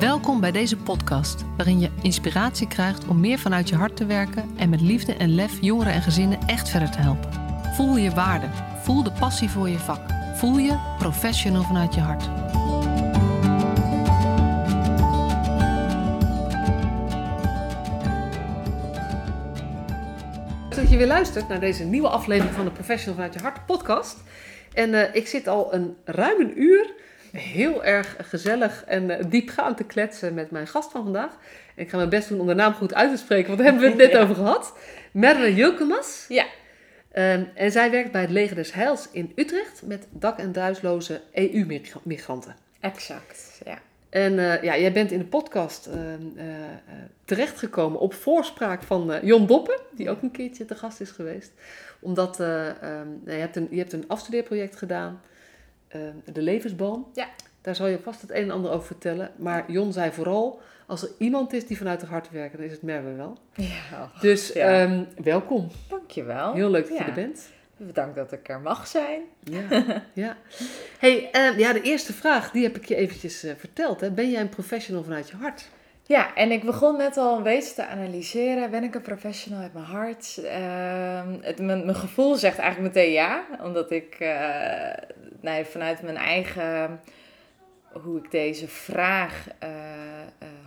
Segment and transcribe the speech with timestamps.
[0.00, 4.50] Welkom bij deze podcast, waarin je inspiratie krijgt om meer vanuit je hart te werken
[4.56, 7.30] en met liefde en lef jongeren en gezinnen echt verder te helpen.
[7.74, 8.46] Voel je waarde,
[8.82, 10.00] voel de passie voor je vak,
[10.34, 12.24] voel je professional vanuit je hart.
[20.76, 24.16] Dat je weer luistert naar deze nieuwe aflevering van de Professional vanuit je hart podcast.
[24.72, 26.94] En uh, ik zit al een ruim een uur
[27.36, 31.38] heel erg gezellig en uh, diepgaand te kletsen met mijn gast van vandaag.
[31.74, 33.66] En ik ga mijn best doen om de naam goed uit te spreken, want daar
[33.66, 34.20] hebben we het net ja.
[34.22, 34.78] over gehad.
[35.12, 36.24] Merwe Julkemas.
[36.28, 36.44] Ja.
[37.16, 41.20] Um, en zij werkt bij het Leger des Heils in Utrecht met dak- en thuisloze
[41.32, 42.56] EU-migranten.
[42.80, 43.78] Exact, ja.
[44.08, 46.54] En uh, ja, jij bent in de podcast uh, uh,
[47.24, 51.52] terechtgekomen op voorspraak van Jon Doppen, die ook een keertje te gast is geweest.
[52.00, 52.46] Omdat um,
[53.24, 55.20] je, hebt een, je hebt een afstudeerproject gedaan,
[56.24, 57.06] de levensboom.
[57.12, 57.28] Ja.
[57.60, 59.30] Daar zal je vast het een en ander over vertellen.
[59.36, 62.72] Maar Jon zei vooral, als er iemand is die vanuit het hart werkt, dan is
[62.72, 63.38] het Merwe wel.
[63.54, 64.10] Ja.
[64.20, 64.82] Dus ja.
[64.82, 65.68] Um, welkom.
[65.88, 66.54] Dankjewel.
[66.54, 67.04] Heel leuk dat ja.
[67.04, 67.48] je er bent.
[67.76, 69.22] Bedankt dat ik er mag zijn.
[69.42, 69.62] Ja,
[70.12, 70.36] ja.
[70.98, 74.00] Hey, uh, ja, de eerste vraag, die heb ik je eventjes uh, verteld.
[74.00, 74.10] Hè.
[74.10, 75.68] Ben jij een professional vanuit je hart?
[76.06, 78.70] Ja, en ik begon net al een beetje te analyseren.
[78.70, 80.38] Ben ik een professional uit mijn hart?
[80.38, 83.46] Uh, het, mijn, gevoel zegt eigenlijk meteen ja.
[83.62, 84.16] Omdat ik
[85.40, 87.00] nou, vanuit mijn eigen...
[87.92, 89.68] Hoe ik deze vraag eh,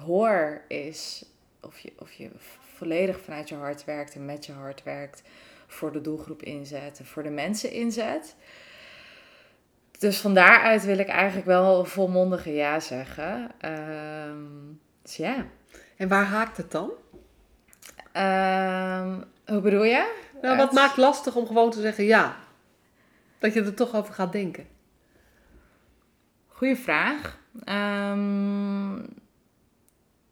[0.05, 1.25] hoor is...
[1.61, 2.29] Of je, of je
[2.75, 5.23] volledig vanuit je hart werkt en met je hart werkt
[5.67, 8.35] voor de doelgroep inzet en voor de mensen inzet.
[9.99, 13.51] Dus van daaruit wil ik eigenlijk wel een volmondige ja zeggen.
[13.65, 14.79] Um,
[15.09, 15.45] dus ja.
[15.97, 16.91] En waar haakt het dan?
[18.13, 20.13] Um, hoe bedoel je?
[20.41, 20.75] Nou, wat het...
[20.75, 22.37] maakt lastig om gewoon te zeggen ja?
[23.37, 24.67] Dat je er toch over gaat denken.
[26.47, 27.39] Goeie vraag.
[27.65, 29.07] Um,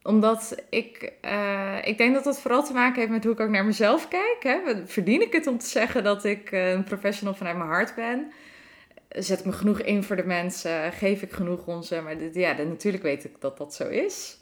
[0.04, 3.50] omdat ik, uh, ik denk dat dat vooral te maken heeft met hoe ik ook
[3.50, 4.38] naar mezelf kijk.
[4.40, 4.86] Hè.
[4.86, 8.32] Verdien ik het om te zeggen dat ik uh, een professional vanuit mijn hart ben?
[9.10, 10.92] Zet ik me genoeg in voor de mensen?
[10.92, 12.02] Geef ik genoeg om ze?
[12.02, 14.38] Maar dit, ja, natuurlijk weet ik dat dat zo is.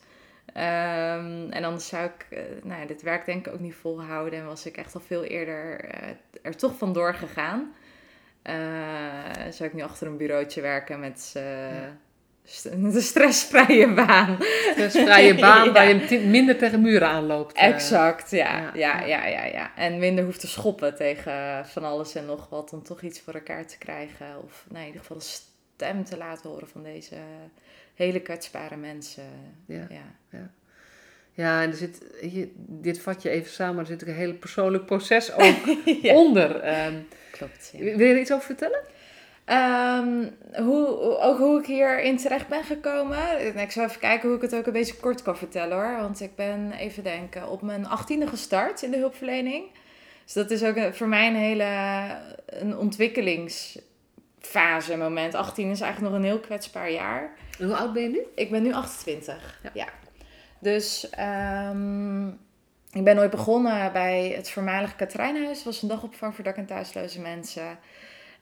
[0.48, 4.40] Um, en anders zou ik uh, nou ja, dit werk denk ik ook niet volhouden.
[4.40, 5.90] En was ik echt al veel eerder
[6.42, 7.74] er toch vandoor gegaan.
[9.50, 11.32] zou ik nu achter een bureautje werken met...
[11.34, 11.98] Ja
[12.94, 14.38] de stressvrije baan.
[14.72, 15.72] Stressvrije baan ja.
[15.72, 17.58] waar je minder tegen muren aanloopt.
[17.58, 18.72] Exact, ja.
[18.74, 19.72] Ja, ja, ja, ja.
[19.76, 23.34] En minder hoeft te schoppen tegen van alles en nog wat om toch iets voor
[23.34, 24.28] elkaar te krijgen.
[24.44, 27.16] Of nou, in ieder geval de stem te laten horen van deze
[27.96, 29.24] hele kwetsbare mensen.
[29.66, 30.16] Ja, ja.
[30.30, 30.50] ja.
[31.34, 34.86] ja en er zit, hier, dit vat je even samen, er zit een heel persoonlijk
[34.86, 35.56] proces ook
[36.02, 36.14] ja.
[36.14, 36.84] onder.
[36.86, 37.74] Um, Klopt.
[37.78, 38.80] Wil je er iets over vertellen?
[39.48, 40.36] Um,
[40.66, 40.88] hoe,
[41.20, 43.58] ook hoe ik hierin terecht ben gekomen.
[43.62, 45.98] Ik zal even kijken hoe ik het ook een beetje kort kan vertellen hoor.
[46.02, 49.66] Want ik ben, even denken, op mijn achttiende gestart in de hulpverlening.
[50.24, 51.68] Dus dat is ook voor mij een hele
[52.46, 55.34] een ontwikkelingsfase moment.
[55.34, 57.34] 18 is eigenlijk nog een heel kwetsbaar jaar.
[57.58, 58.22] Hoe oud ben je nu?
[58.36, 59.70] Ik ben nu 28, ja.
[59.74, 59.88] ja.
[60.60, 61.10] Dus
[61.70, 62.28] um,
[62.92, 65.56] ik ben ooit begonnen bij het voormalige Katrijnhuis.
[65.56, 67.80] Dat was een dagopvang voor dak- en thuisloze mensen.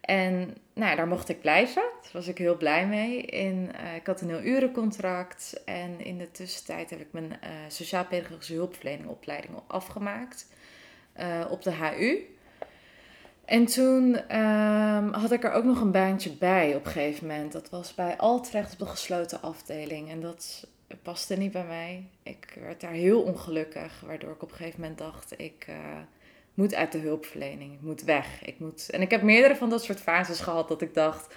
[0.01, 1.81] En nou, daar mocht ik blijven.
[2.01, 3.21] Daar was ik heel blij mee.
[3.21, 5.61] In, uh, ik had een heel urencontract.
[5.65, 10.47] En in de tussentijd heb ik mijn uh, sociaal-pedagogische hulpverlening opleiding afgemaakt.
[11.19, 12.32] Uh, op de HU.
[13.45, 17.51] En toen um, had ik er ook nog een baantje bij op een gegeven moment.
[17.51, 20.09] Dat was bij Altrecht op de gesloten afdeling.
[20.09, 20.67] En dat
[21.01, 22.03] paste niet bij mij.
[22.23, 24.01] Ik werd daar heel ongelukkig.
[24.05, 25.67] Waardoor ik op een gegeven moment dacht, ik
[26.53, 27.73] moet uit de hulpverlening.
[27.73, 28.45] Ik moet weg.
[28.45, 28.89] Ik moet...
[28.89, 31.33] En ik heb meerdere van dat soort fases gehad dat ik dacht,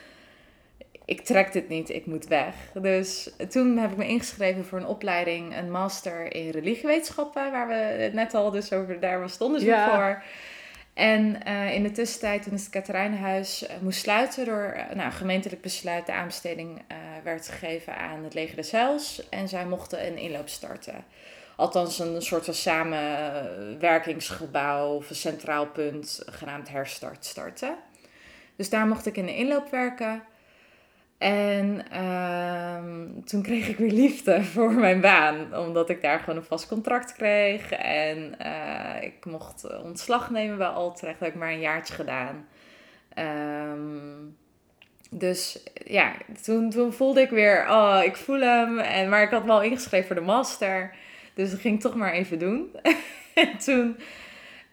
[1.07, 2.55] ik trek dit niet, ik moet weg.
[2.75, 7.75] Dus toen heb ik me ingeschreven voor een opleiding, een master in religiewetenschappen, waar we
[7.75, 9.95] het net al dus over, daar was het onderzoek ja.
[9.95, 10.23] voor.
[10.97, 15.63] En uh, in de tussentijd, toen het Katerijnenhuis uh, moest sluiten door uh, nou, gemeentelijk
[15.63, 16.83] besluit, de aanbesteding
[17.25, 19.29] werd gegeven aan het leger des.
[19.29, 21.05] En zij mochten een inloop starten
[21.57, 27.77] althans een soort van samenwerkingsgebouw of een centraal punt genaamd Herstart starten.
[28.57, 30.23] Dus daar mocht ik in de inloop werken.
[31.19, 36.45] En uh, toen kreeg ik weer liefde voor mijn baan, omdat ik daar gewoon een
[36.45, 37.73] vast contract kreeg.
[37.73, 42.47] En uh, ik mocht ontslag nemen bij Altrecht, dat heb ik maar een jaartje gedaan.
[43.19, 44.37] Um,
[45.11, 48.79] dus ja, toen, toen voelde ik weer, oh, ik voel hem.
[48.79, 50.95] En, maar ik had me al ingeschreven voor de master.
[51.35, 52.71] Dus dat ging ik toch maar even doen.
[53.35, 53.97] en toen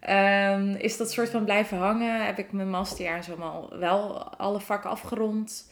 [0.10, 2.26] um, is dat soort van blijven hangen.
[2.26, 5.72] Heb ik mijn masterjaar zomaar wel alle vakken afgerond.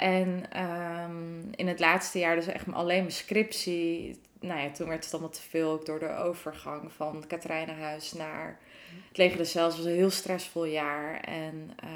[0.00, 4.20] En ehm, in het laatste jaar dus echt alleen mijn scriptie.
[4.40, 5.84] Nou ja, toen werd het allemaal te veel.
[5.84, 8.58] Door de overgang van Katrijnenhuis naar
[9.08, 9.76] het leger de Cels.
[9.76, 11.20] was een heel stressvol jaar.
[11.20, 11.90] En uh,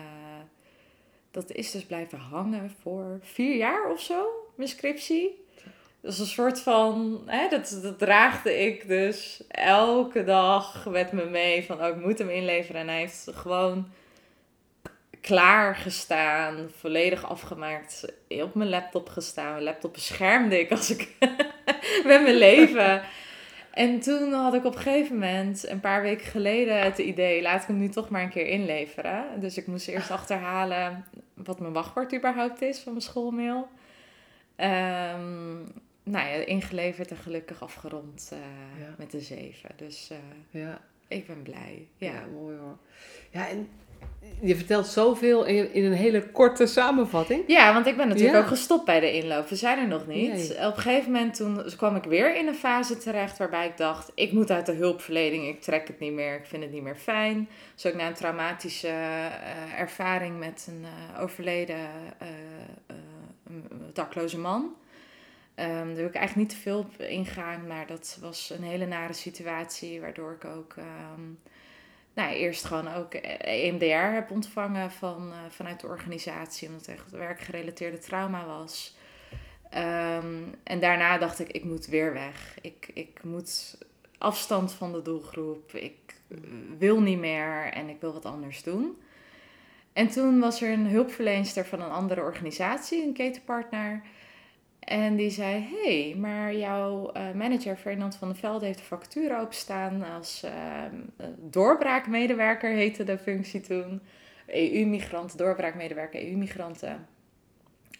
[1.30, 5.42] dat is dus blijven hangen voor vier jaar of zo, mijn scriptie.
[6.00, 11.64] Dus een soort van, hè, dat, dat draagde ik dus elke dag met me mee.
[11.64, 12.80] Van, oh, ik moet hem inleveren.
[12.80, 13.86] En hij heeft gewoon
[15.24, 19.52] klaar gestaan, volledig afgemaakt, op mijn laptop gestaan.
[19.52, 21.08] Mijn laptop beschermde ik als ik
[22.10, 23.02] met mijn leven.
[23.70, 27.62] En toen had ik op een gegeven moment, een paar weken geleden, het idee: laat
[27.62, 29.40] ik hem nu toch maar een keer inleveren.
[29.40, 31.04] Dus ik moest eerst achterhalen
[31.34, 33.68] wat mijn wachtwoord überhaupt is van mijn schoolmail.
[34.56, 35.72] Um,
[36.02, 38.38] nou ja, ingeleverd en gelukkig afgerond uh,
[38.98, 39.70] met de zeven.
[39.76, 40.18] Dus uh,
[40.62, 40.80] ja.
[41.08, 41.88] ik ben blij.
[41.96, 42.12] Ja.
[42.12, 42.78] ja, mooi hoor.
[43.30, 43.68] Ja, en
[44.40, 47.44] je vertelt zoveel in, in een hele korte samenvatting.
[47.46, 49.48] Ja, want ik ben natuurlijk ook gestopt bij de inloop.
[49.48, 50.56] We zijn er nog niet.
[50.60, 54.12] Op een gegeven moment toen kwam ik weer in een fase terecht waarbij ik dacht...
[54.14, 56.96] ik moet uit de hulpverlening, ik trek het niet meer, ik vind het niet meer
[56.96, 57.48] fijn.
[57.74, 61.88] Dus ook na een traumatische uh, ervaring met een uh, overleden
[62.22, 62.28] uh,
[63.92, 64.74] dakloze man...
[65.60, 68.86] Um, daar wil ik eigenlijk niet te veel op ingaan, maar dat was een hele
[68.86, 70.00] nare situatie...
[70.00, 70.74] waardoor ik ook...
[70.76, 71.38] Um,
[72.14, 77.10] nou, eerst gewoon ook EMDR heb ontvangen van, uh, vanuit de organisatie, omdat het echt
[77.10, 78.96] werkgerelateerde trauma was.
[79.74, 82.58] Um, en daarna dacht ik, ik moet weer weg.
[82.60, 83.78] Ik, ik moet
[84.18, 85.72] afstand van de doelgroep.
[85.72, 85.94] Ik
[86.78, 88.98] wil niet meer en ik wil wat anders doen.
[89.92, 94.02] En toen was er een hulpverleenster van een andere organisatie, een ketenpartner.
[94.84, 99.40] En die zei: hey, maar jouw uh, manager Fernand van der Velde heeft een vacature
[99.40, 100.50] openstaan als uh,
[101.36, 104.00] doorbraakmedewerker, heette de functie toen.
[104.46, 107.06] EU-migrant, doorbraakmedewerker EU-migranten.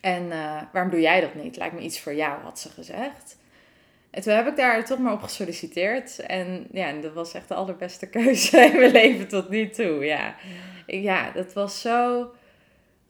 [0.00, 1.56] En uh, waarom doe jij dat niet?
[1.56, 3.36] Lijkt me iets voor jou, had ze gezegd.
[4.10, 6.18] En toen heb ik daar toch maar op gesolliciteerd.
[6.18, 10.04] En ja, dat was echt de allerbeste keuze in mijn leven tot nu toe.
[10.04, 10.34] Ja,
[10.86, 12.30] ja dat was zo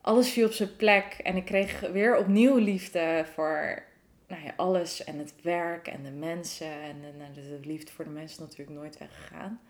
[0.04, 1.20] alles viel op zijn plek.
[1.22, 3.82] En ik kreeg weer opnieuw liefde voor
[4.26, 5.04] nou ja, alles.
[5.04, 6.82] En het werk en de mensen.
[6.82, 9.60] En de, de, liefde voor de mensen natuurlijk nooit weggegaan.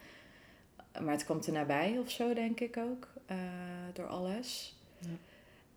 [1.02, 3.08] Maar het komt er nabij of zo, denk ik ook.
[3.31, 3.36] Uh,
[3.92, 4.76] door alles.
[4.98, 5.08] Ja.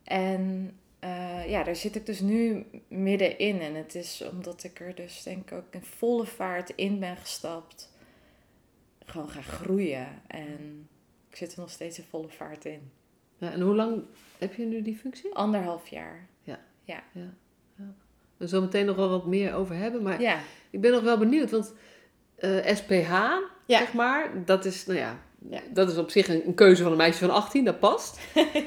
[0.04, 0.74] En
[1.04, 3.62] uh, ja, daar zit ik dus nu middenin.
[3.62, 7.18] En het is omdat ik er dus denk ik ook in volle vaart in ben
[7.18, 7.92] gestapt.
[9.06, 10.08] Gewoon gaan groeien.
[10.28, 10.88] En
[11.30, 12.92] ik zit er nog steeds in volle vaart in.
[13.38, 14.04] Ja, en hoe lang
[14.38, 15.34] heb je nu die functie?
[15.34, 16.28] Anderhalf jaar.
[16.44, 16.60] Ja.
[16.84, 17.04] Ja.
[17.12, 17.34] ja.
[17.76, 17.94] ja.
[18.38, 20.02] We zullen meteen nog wel wat meer over hebben.
[20.02, 20.40] Maar ja.
[20.70, 21.52] ik ben nog wel benieuwd.
[21.52, 21.74] Want
[22.40, 23.14] uh, eh, SPH,
[23.68, 25.20] zeg maar, dat is, nou ja,
[25.50, 27.66] ja, dat is op zich een, een, keuze van een meisje van 18.
[27.66, 28.20] Dat past.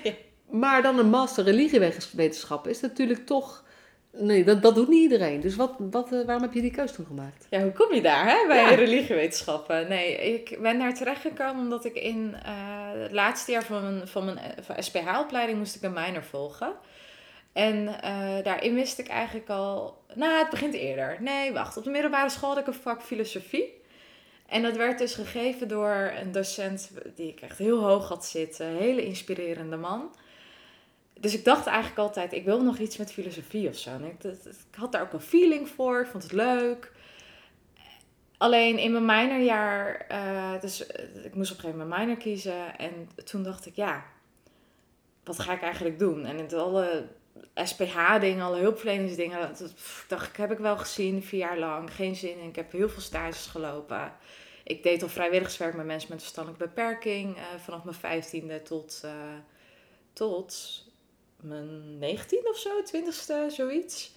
[0.50, 3.64] maar dan een master religiewetenschappen is natuurlijk toch
[4.12, 5.40] Nee, dat, dat doet niet iedereen.
[5.40, 7.46] Dus wat, wat, uh, waarom heb je die keuze toen gemaakt?
[7.50, 8.74] Ja, hoe kom je daar hè, bij ja.
[8.74, 9.88] religiewetenschappen?
[9.88, 14.24] Nee, ik ben daar terechtgekomen omdat ik in uh, het laatste jaar van mijn, van
[14.24, 16.72] mijn van SPH-opleiding moest ik een minor volgen.
[17.52, 19.98] En uh, daarin wist ik eigenlijk al...
[20.14, 21.16] Nou, het begint eerder.
[21.20, 21.76] Nee, wacht.
[21.76, 23.78] Op de middelbare school had ik een vak filosofie.
[24.46, 28.66] En dat werd dus gegeven door een docent die ik echt heel hoog had zitten.
[28.66, 30.10] Een hele inspirerende man
[31.20, 33.90] dus ik dacht eigenlijk altijd, ik wil nog iets met filosofie of zo.
[33.90, 34.34] Ik,
[34.74, 36.92] had daar ook een feeling voor, ik vond het leuk.
[38.36, 42.78] Alleen in mijn minorjaar, uh, dus eh, ik moest op een gegeven moment minor kiezen.
[42.78, 44.04] En toen dacht ik, ja,
[45.24, 46.24] wat ga ik eigenlijk doen?
[46.24, 47.06] En in alle
[47.54, 49.74] SPH-dingen, alle hulpverleningsdingen, dat,
[50.08, 51.94] dacht ik, heb ik wel gezien, vier jaar lang.
[51.94, 52.48] Geen zin in.
[52.48, 54.12] Ik heb heel veel stages gelopen.
[54.64, 57.36] Ik deed al vrijwilligerswerk met mensen met verstandelijke beperking.
[57.36, 59.04] Uh, vanaf mijn vijftiende tot,
[60.12, 60.88] tot
[61.42, 64.12] mijn 19 of zo, 20ste, zoiets.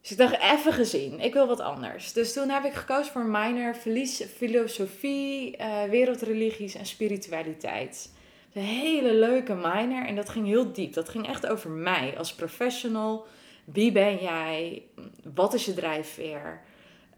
[0.00, 2.12] Dus dacht, even gezien, ik wil wat anders.
[2.12, 3.74] Dus toen heb ik gekozen voor minor
[4.36, 8.12] filosofie, uh, wereldreligies en spiritualiteit.
[8.52, 10.92] Een hele leuke minor en dat ging heel diep.
[10.92, 13.26] Dat ging echt over mij als professional.
[13.64, 14.82] Wie ben jij?
[15.34, 16.60] Wat is je drijfveer?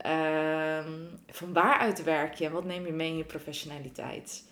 [0.06, 0.86] Uh,
[1.30, 2.50] van waaruit werk je?
[2.50, 4.47] Wat neem je mee in je professionaliteit?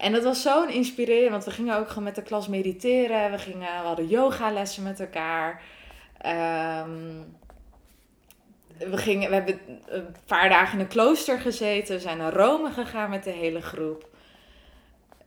[0.00, 3.30] En dat was zo'n inspirerend, want we gingen ook gewoon met de klas mediteren.
[3.30, 5.62] We, gingen, we hadden yogalessen met elkaar.
[6.26, 7.36] Um,
[8.78, 11.94] we, gingen, we hebben een paar dagen in een klooster gezeten.
[11.94, 14.08] We zijn naar Rome gegaan met de hele groep.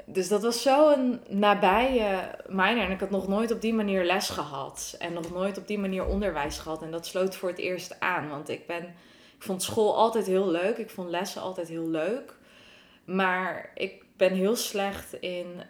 [0.06, 2.84] Dus dat was zo'n nabije minor.
[2.84, 4.96] En ik had nog nooit op die manier les gehad.
[5.00, 6.82] En nog nooit op die manier onderwijs gehad.
[6.82, 8.30] En dat sloot voor het eerst aan.
[8.30, 8.84] Want ik, ben,
[9.36, 10.78] ik vond school altijd heel leuk.
[10.78, 12.36] Ik vond lessen altijd heel leuk.
[13.06, 15.62] Maar ik ben heel slecht in,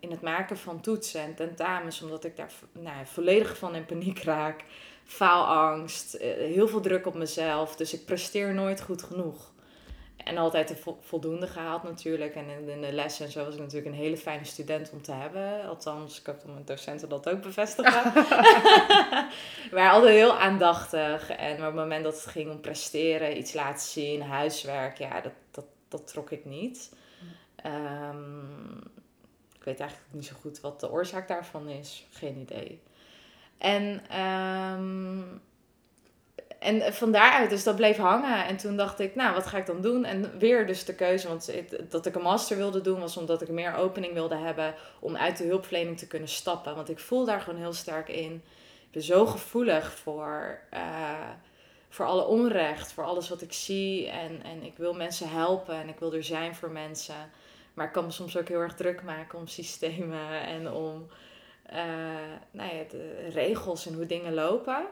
[0.00, 4.22] in het maken van toetsen en tentamens, omdat ik daar nou, volledig van in paniek
[4.22, 4.64] raak.
[5.04, 7.76] Faalangst, heel veel druk op mezelf.
[7.76, 9.52] Dus ik presteer nooit goed genoeg.
[10.28, 12.34] En altijd de voldoende gehaald natuurlijk.
[12.34, 15.12] En in, de lessen en zo was ik natuurlijk een hele fijne student om te
[15.12, 15.68] hebben.
[15.68, 18.12] Althans, ik dat mijn docenten dat ook bevestigen.
[19.72, 21.30] maar altijd heel aandachtig.
[21.30, 25.32] En op het moment dat het ging om presteren, iets laten zien, huiswerk, ja, dat,
[25.50, 26.92] dat, dat trok ik niet.
[27.66, 28.78] Um,
[29.54, 32.06] ik weet eigenlijk niet zo goed wat de oorzaak daarvan is.
[32.10, 32.80] Geen idee.
[33.58, 35.40] En um,
[36.58, 38.46] en van daaruit, dus dat bleef hangen.
[38.46, 40.04] En toen dacht ik, nou, wat ga ik dan doen?
[40.04, 41.52] En weer dus de keuze, want
[41.88, 45.36] dat ik een master wilde doen, was omdat ik meer opening wilde hebben om uit
[45.36, 46.74] de hulpverlening te kunnen stappen.
[46.74, 48.32] Want ik voel daar gewoon heel sterk in.
[48.84, 51.30] Ik ben zo gevoelig voor, uh,
[51.88, 54.08] voor alle onrecht, voor alles wat ik zie.
[54.08, 57.30] En, en ik wil mensen helpen en ik wil er zijn voor mensen.
[57.74, 61.06] Maar ik kan me soms ook heel erg druk maken om systemen en om
[61.72, 61.76] uh,
[62.50, 64.86] nou ja, de regels en hoe dingen lopen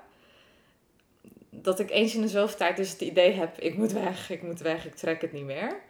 [1.63, 4.43] dat ik eens in de zoveel tijd dus het idee heb, ik moet weg, ik
[4.43, 5.81] moet weg, ik trek het niet meer.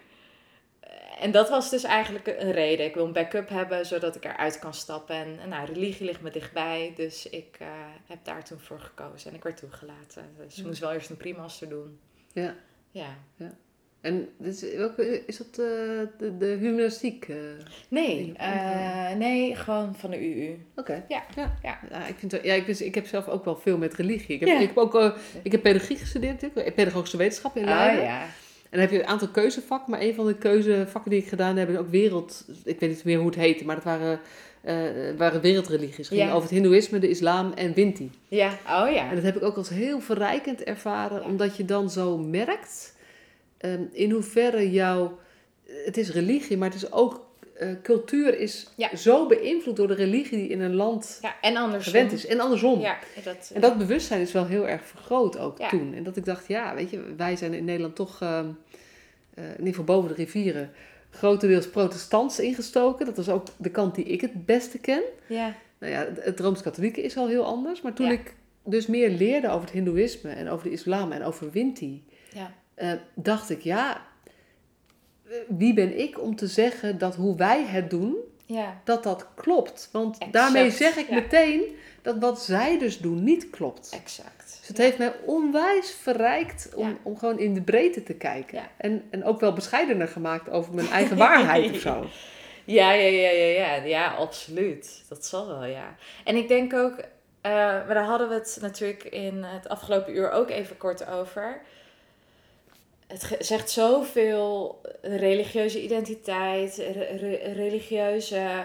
[1.21, 2.87] En dat was dus eigenlijk een reden.
[2.87, 5.17] Ik wil een backup hebben, zodat ik eruit kan stappen.
[5.17, 7.69] En, nou, religie ligt me dichtbij, dus ik uh,
[8.07, 9.31] heb daar toen voor gekozen.
[9.31, 10.25] En ik werd toegelaten.
[10.37, 11.99] Dus ik moest wel eerst een primaster doen.
[12.33, 12.55] Ja.
[12.91, 13.17] Ja.
[13.37, 13.55] ja.
[14.01, 15.57] En is, welke, is dat uh,
[16.19, 17.29] de, de humanistiek?
[17.29, 17.37] Uh,
[17.89, 18.33] nee,
[19.17, 20.51] nee, gewoon van de UU.
[20.51, 20.81] Oké.
[20.81, 21.05] Okay.
[21.09, 21.23] Ja.
[21.37, 21.59] Ja.
[21.63, 21.79] Ja.
[21.91, 22.07] ja.
[22.07, 24.35] ik, vind, ja ik, ik heb zelf ook wel veel met religie.
[24.35, 28.03] Ik heb, ik heb ook ik heb pedagogie gestudeerd, natuurlijk, pedagogische wetenschappen in Leiden.
[28.03, 28.27] Oh, ja.
[28.71, 31.57] En dan heb je een aantal keuzevakken, maar een van de keuzevakken die ik gedaan
[31.57, 32.45] heb is ook wereld...
[32.65, 34.21] Ik weet niet meer hoe het heette, maar dat waren,
[35.17, 36.09] waren wereldreligies.
[36.09, 38.11] Het ging over het hindoeïsme, de islam en Winti.
[38.29, 39.09] Ja, oh ja.
[39.09, 42.95] En dat heb ik ook als heel verrijkend ervaren, omdat je dan zo merkt
[43.59, 45.19] Ehm, in hoeverre jouw.
[45.85, 47.26] Het is religie, maar het is ook.
[47.61, 51.93] Uh, cultuur is zo beïnvloed door de religie die in een land ja, en andersom.
[51.93, 52.27] gewend is.
[52.27, 52.81] En andersom.
[52.81, 55.95] Ja, dat, en dat bewustzijn is wel heel erg vergroot ook toen.
[55.95, 59.51] En dat ik dacht, ja, weet je, wij zijn in Nederland toch, uh, uh, in
[59.51, 60.71] ieder geval boven de rivieren,
[61.11, 63.07] grotendeels protestants ingestoken.
[63.07, 65.03] Dat was ook de kant die ik het beste ken.
[65.27, 65.55] Ja.
[65.79, 67.83] Nou ja, het Rooms-Katholieke is al heel anders.
[67.83, 68.35] Maar toen ik
[68.65, 72.53] dus meer leerde over het Hindoeïsme en over de islam en over Winti, ja.
[72.83, 74.07] Uh, dacht ik, ja,
[75.49, 78.17] wie ben ik om te zeggen dat hoe wij het doen,
[78.47, 78.81] ja.
[78.85, 79.89] dat dat klopt?
[79.93, 83.91] Want daarmee zeg ik meteen dat wat zij dus doen niet klopt.
[83.95, 84.59] Exact.
[84.59, 88.63] Dus het heeft mij onwijs verrijkt om, om gewoon in de breedte te kijken.
[88.77, 92.05] En, en ook wel bescheidener gemaakt over mijn eigen waarheid of zo.
[92.67, 95.05] Ja, ja, ja, ja, ja, ja, absoluut.
[95.09, 95.97] Dat zal wel, ja.
[96.25, 97.03] En ik denk ook, uh,
[97.53, 101.61] maar daar hadden we het natuurlijk in het afgelopen uur ook even kort over
[103.07, 106.77] het zegt zoveel religieuze identiteit,
[107.55, 108.65] religieuze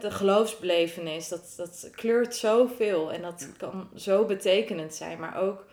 [0.00, 1.28] de geloofsbelevenis.
[1.28, 5.20] Dat, dat kleurt zoveel en dat kan zo betekenend zijn.
[5.20, 5.66] Maar ook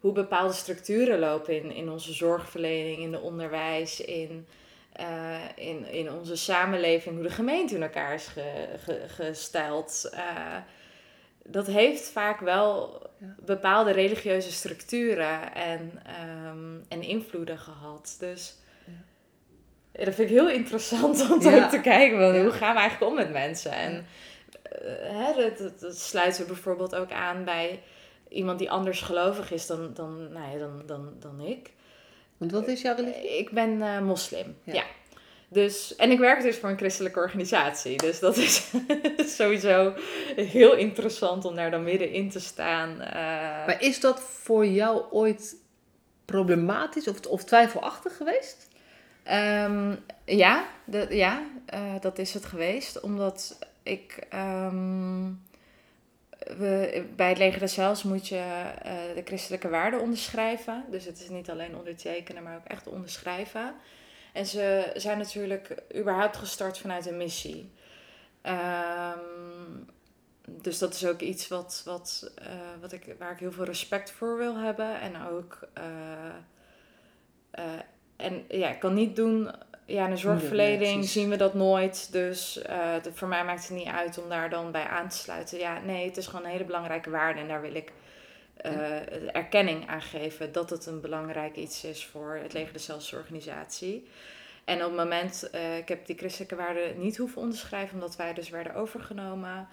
[0.00, 4.46] hoe bepaalde structuren lopen in, in onze zorgverlening, in de onderwijs, in,
[5.00, 10.10] uh, in, in onze samenleving, hoe de gemeente in elkaar is ge, ge, gesteld.
[10.14, 10.56] Uh,
[11.44, 13.00] dat heeft vaak wel
[13.44, 16.02] bepaalde religieuze structuren en,
[16.46, 18.16] um, en invloeden gehad.
[18.18, 18.56] Dus
[19.92, 20.04] ja.
[20.04, 21.68] dat vind ik heel interessant om ja.
[21.68, 22.18] te kijken.
[22.18, 23.72] Want Hoe gaan we eigenlijk om met mensen?
[23.72, 24.06] En
[24.82, 27.82] uh, hè, dat, dat, sluit ze bijvoorbeeld ook aan bij
[28.28, 31.70] iemand die anders gelovig is dan, dan, nou ja, dan, dan, dan ik.
[32.36, 33.38] Want wat is jouw religie?
[33.38, 34.84] Ik ben uh, moslim, ja.
[35.52, 37.96] Dus, en ik werk dus voor een christelijke organisatie.
[37.96, 38.72] Dus dat is
[39.36, 39.94] sowieso
[40.36, 42.90] heel interessant om daar dan middenin te staan.
[42.90, 43.06] Uh,
[43.66, 45.56] maar is dat voor jou ooit
[46.24, 48.68] problematisch of, of twijfelachtig geweest?
[49.30, 51.42] Um, ja, de, ja
[51.74, 53.00] uh, dat is het geweest.
[53.00, 54.26] Omdat ik.
[54.34, 55.42] Um,
[56.58, 60.84] we, bij het leger des Heils moet je uh, de christelijke waarden onderschrijven.
[60.90, 63.74] Dus het is niet alleen ondertekenen, maar ook echt onderschrijven.
[64.32, 67.70] En ze zijn natuurlijk überhaupt gestart vanuit een missie.
[68.42, 69.86] Um,
[70.44, 72.46] dus dat is ook iets wat, wat, uh,
[72.80, 75.00] wat ik, waar ik heel veel respect voor wil hebben.
[75.00, 75.58] En ook.
[75.78, 75.84] Uh,
[77.58, 77.80] uh,
[78.16, 79.50] en ja, ik kan niet doen.
[79.84, 82.12] Ja, in de zorgverlening zien we dat nooit.
[82.12, 82.52] Dus
[83.02, 85.58] de, voor mij maakt het niet uit om daar dan bij aan te sluiten.
[85.58, 87.40] Ja, nee, het is gewoon een hele belangrijke waarde.
[87.40, 87.92] En daar wil ik
[88.66, 94.08] uh, erkenning aan geven dat het een belangrijk iets is voor het leger de zelfsorganisatie.
[94.64, 98.34] En op het moment, uh, ik heb die christelijke waarden niet hoeven onderschrijven, omdat wij
[98.34, 99.68] dus werden overgenomen.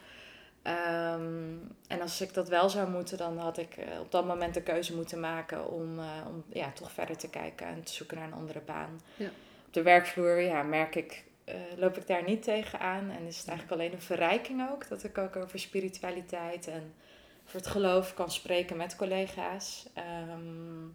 [0.63, 4.53] Um, en als ik dat wel zou moeten, dan had ik uh, op dat moment
[4.53, 8.17] de keuze moeten maken om, uh, om ja, toch verder te kijken en te zoeken
[8.17, 9.01] naar een andere baan.
[9.15, 9.29] Ja.
[9.67, 13.09] Op de werkvloer ja, merk ik, uh, loop ik daar niet tegenaan.
[13.09, 14.87] En is het eigenlijk alleen een verrijking ook.
[14.87, 16.93] Dat ik ook over spiritualiteit en
[17.49, 19.85] voor het geloof kan spreken met collega's.
[19.93, 20.87] Ehm,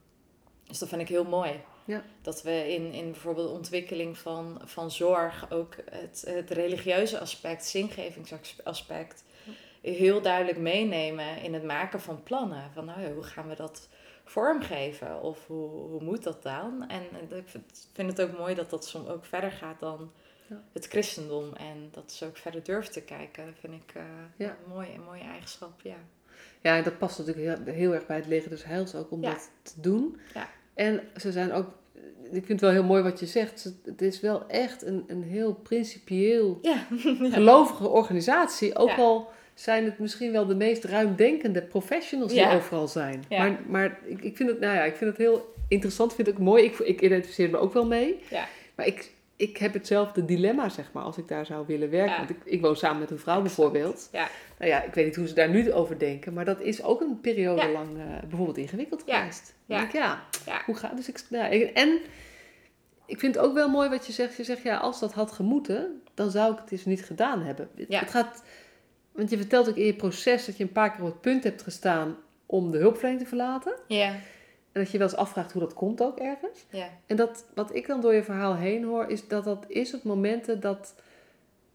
[0.65, 1.61] dus dat vind ik heel mooi.
[1.85, 2.05] Ja.
[2.23, 7.67] Dat we in, in bijvoorbeeld de ontwikkeling van, van zorg ook het, het religieuze aspect,
[7.67, 9.25] zingevingsaspect,
[9.81, 12.71] heel duidelijk meenemen in het maken van plannen.
[12.73, 13.89] Van nou, hoe gaan we dat
[14.25, 15.23] vormgeven?
[15.23, 16.89] Of hoe, hoe moet dat dan?
[16.89, 17.49] En ik
[17.93, 20.13] vind het ook mooi dat dat soms ook verder gaat dan
[20.73, 21.55] het christendom.
[21.55, 23.47] En dat ze ook verder durft te kijken.
[23.47, 24.03] Dat vind ik uh,
[24.37, 24.49] ja.
[24.49, 25.97] een, mooie, een mooie eigenschap, ja.
[26.65, 29.21] Ja, en dat past natuurlijk heel, heel erg bij het leger dus heils ook om
[29.21, 30.17] dat te doen.
[30.35, 30.49] Ja.
[30.75, 31.67] En ze zijn ook,
[32.23, 35.23] ik vind het wel heel mooi wat je zegt, het is wel echt een, een
[35.23, 36.87] heel principieel ja.
[37.39, 38.77] gelovige organisatie.
[38.77, 43.25] Ook al zijn het misschien wel de meest ruimdenkende professionals die overal zijn.
[43.29, 46.39] Maar, maar ik, ik, vind het, nou ja, ik vind het heel interessant, vind ook
[46.39, 46.65] mooi.
[46.65, 48.19] Ik, ik identificeer me ook wel mee.
[48.75, 52.17] Maar ik, ik heb hetzelfde dilemma, zeg maar, als ik daar zou willen werken.
[52.17, 54.09] Want ik, ik woon samen met een vrouw bijvoorbeeld.
[54.13, 54.29] Ja.
[54.59, 57.01] Nou ja, ik weet niet hoe ze daar nu over denken, maar dat is ook
[57.01, 59.55] een periode lang uh, bijvoorbeeld ingewikkeld geweest.
[59.67, 59.83] Ja.
[59.83, 60.23] Ik, ja.
[60.67, 62.01] Hoe gaat dus ik, nou, En
[63.07, 64.37] ik vind het ook wel mooi wat je zegt.
[64.37, 67.69] Je zegt, ja, als dat had gemoeten, dan zou ik het dus niet gedaan hebben.
[67.77, 68.43] Het gaat,
[69.13, 71.45] want je vertelt ook in je proces dat je een paar keer op het punt
[71.45, 73.75] hebt gestaan om de hulpverlening te verlaten.
[73.87, 74.15] Ja.
[74.75, 76.65] En dat je wel eens afvraagt hoe dat komt ook ergens.
[76.69, 76.89] Ja.
[77.07, 80.03] En dat, wat ik dan door je verhaal heen hoor, is dat dat is op
[80.03, 80.95] momenten dat,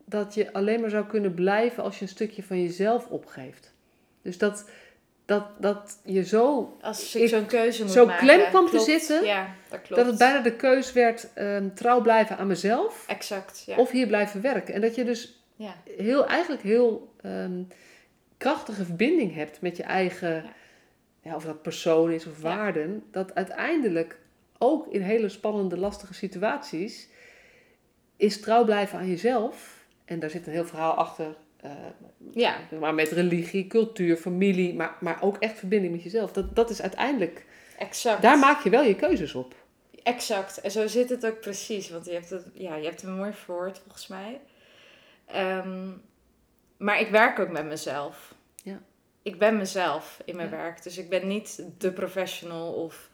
[0.06, 3.74] dat je alleen maar zou kunnen blijven als je een stukje van jezelf opgeeft.
[4.22, 4.70] Dus dat,
[5.25, 6.77] dat, dat je zo...
[6.82, 8.25] Als ik zo'n keuze moet zo maken.
[8.25, 10.01] klem kwam te zitten, ja, dat, klopt.
[10.01, 13.06] dat het bijna de keus werd um, trouw blijven aan mezelf.
[13.08, 13.77] Exact, ja.
[13.77, 14.74] Of hier blijven werken.
[14.74, 15.75] En dat je dus ja.
[15.98, 17.68] heel, eigenlijk heel um,
[18.38, 20.44] krachtige verbinding hebt met je eigen
[21.29, 24.19] ja, of dat persoon is of waarden, dat uiteindelijk
[24.57, 27.07] ook in hele spannende, lastige situaties
[28.17, 29.86] is trouw blijven aan jezelf.
[30.05, 31.36] En daar zit een heel verhaal achter.
[31.65, 31.71] Uh,
[32.31, 32.57] ja.
[32.79, 36.31] Maar met religie, cultuur, familie, maar, maar ook echt verbinding met jezelf.
[36.31, 37.46] Dat, dat is uiteindelijk.
[37.77, 38.22] Exact.
[38.22, 39.55] Daar maak je wel je keuzes op.
[40.03, 40.61] Exact.
[40.61, 41.89] En zo zit het ook precies.
[41.89, 44.39] Want je hebt het, ja, je hebt het mooi verwoord volgens mij.
[45.25, 45.89] Ehm,
[46.77, 48.37] maar ik werk ook met mezelf
[49.29, 50.83] ik ben mezelf in mijn werk.
[50.83, 53.09] Dus ik ben niet de professional of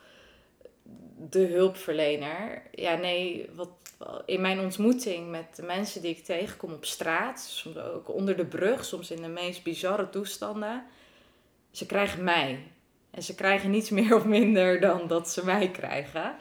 [1.30, 2.62] de hulpverlener.
[2.71, 3.69] Ja, nee, wat,
[4.25, 8.45] in mijn ontmoeting met de mensen die ik tegenkom op straat, soms ook onder de
[8.45, 10.84] brug, soms in de meest bizarre toestanden,
[11.71, 12.63] ze krijgen mij.
[13.12, 16.36] En ze krijgen niets meer of minder dan dat ze mij krijgen.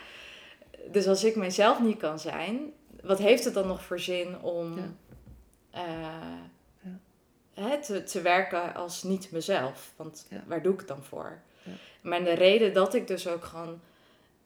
[0.92, 4.96] Dus als ik mijzelf niet kan zijn, wat heeft het dan nog voor zin om
[5.70, 5.82] eh,
[7.54, 9.92] hè, te, te werken als niet mezelf.
[9.96, 11.40] Want waar doe ik het dan voor?
[11.62, 11.72] Ja.
[12.00, 13.80] Maar de reden dat ik dus ook gewoon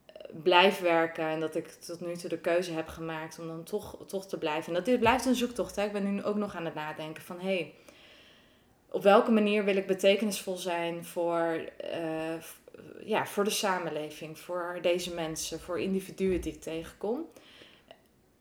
[0.07, 3.63] eh, blijf werken en dat ik tot nu toe de keuze heb gemaakt om dan
[3.65, 4.69] toch, toch te blijven.
[4.69, 5.77] En dat dit blijft een zoektocht.
[5.77, 5.85] Hè.
[5.85, 7.75] Ik ben nu ook nog aan het nadenken van hé, hey,
[8.91, 11.61] op welke manier wil ik betekenisvol zijn voor,
[11.95, 12.43] uh,
[13.05, 17.27] ja, voor de samenleving, voor deze mensen, voor individuen die ik tegenkom.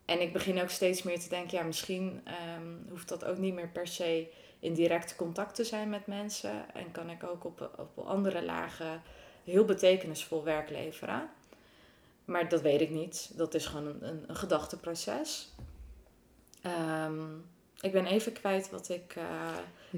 [0.06, 2.22] En ik begin ook steeds meer te denken, ja, misschien
[2.58, 4.28] um, hoeft dat ook niet meer per se
[4.60, 6.74] in direct contact te zijn met mensen.
[6.74, 9.02] En kan ik ook op, op andere lagen
[9.44, 11.30] heel betekenisvol werk leveren.
[12.26, 13.32] Maar dat weet ik niet.
[13.36, 15.54] Dat is gewoon een, een, een gedachteproces.
[16.62, 17.22] Ehm,
[17.82, 19.24] ik ben even kwijt wat ik, uh,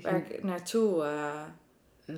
[0.04, 1.04] waar ik naartoe...
[1.04, 1.42] Uh,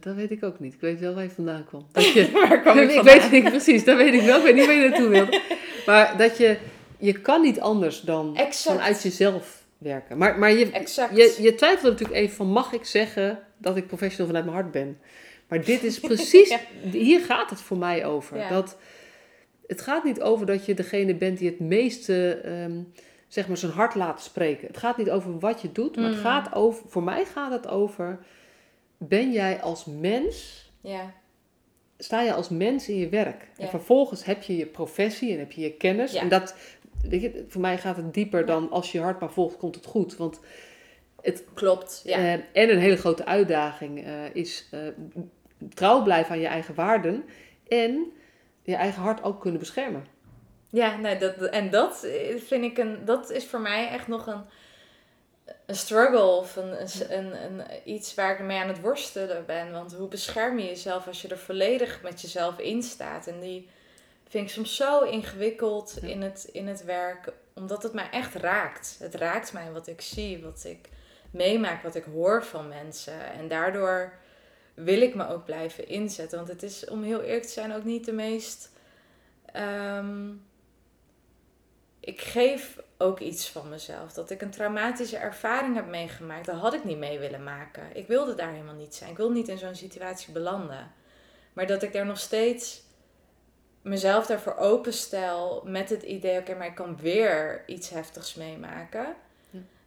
[0.02, 0.74] dat weet ik ook niet.
[0.74, 1.88] Ik weet wel waar je vandaan kwam.
[1.92, 4.38] Dat je, waar kwam ik, ik weet niet precies, dat weet ik wel.
[4.38, 5.42] Ik weet niet waar je naartoe wilde.
[5.86, 6.58] Maar dat je,
[6.98, 10.18] je kan niet anders dan vanuit jezelf werken.
[10.18, 10.66] Maar, maar je,
[11.14, 14.72] je, je twijfelt natuurlijk even van, mag ik zeggen dat ik professional vanuit mijn hart
[14.72, 15.00] ben?
[15.48, 16.58] Maar dit is precies,
[16.92, 18.48] hier gaat het voor mij over.
[18.50, 18.78] Dat,
[19.68, 22.82] het gaat niet over dat je degene bent die het meeste, ehm,
[23.28, 24.68] zeg maar, zijn hart laat spreken.
[24.68, 26.22] Het gaat niet over wat je doet, maar het mm.
[26.22, 28.20] gaat over, voor mij gaat het over,
[28.98, 30.70] ben jij als mens...
[30.82, 31.14] Ja
[32.04, 33.48] sta je als mens in je werk.
[33.58, 36.14] En vervolgens heb je je professie en heb je je kennis.
[36.14, 36.56] En dat,
[37.10, 40.18] je, voor mij gaat het dieper dan als je hart maar volgt, komt het goed.
[40.18, 40.40] Want
[41.22, 42.02] het klopt.
[42.04, 42.18] Ja.
[42.18, 44.80] Uh, en een hele grote uitdaging uh, is uh,
[45.74, 47.24] trouw blijven aan je eigen waarden
[47.68, 48.12] en
[48.64, 50.06] je eigen hart ook kunnen beschermen.
[50.70, 54.44] Ja, nee, dat, en dat vind ik een, dat is voor mij echt nog een,
[55.66, 56.76] een struggle of een,
[57.18, 59.72] een, een, iets waar ik mee aan het worstelen ben.
[59.72, 63.70] Want hoe bescherm je jezelf als je er volledig met jezelf in staat en die
[64.32, 68.96] vind ik soms zo ingewikkeld in, het, in het werk, omdat het mij echt raakt.
[69.00, 70.90] Het raakt mij wat ik zie, wat ik
[71.32, 73.34] meemaak, wat ik hoor van mensen.
[73.34, 74.14] En daardoor
[74.74, 76.38] wil ik me ook blijven inzetten.
[76.38, 78.72] Want het is, om heel eerlijk te zijn, ook niet de meest.
[79.46, 80.30] Ehm,
[82.00, 84.14] ik geef ook iets van mezelf.
[84.14, 87.84] Dat ik een traumatische ervaring heb meegemaakt, dat had ik niet mee willen maken.
[87.94, 89.12] Ik wilde daar helemaal niet zijn.
[89.12, 90.92] Ik wilde niet in zo'n situatie belanden.
[91.54, 92.90] Maar dat ik daar nog steeds
[93.82, 99.16] mezelf daarvoor openstel met het idee, oké, maar ik kan weer iets heftigs meemaken.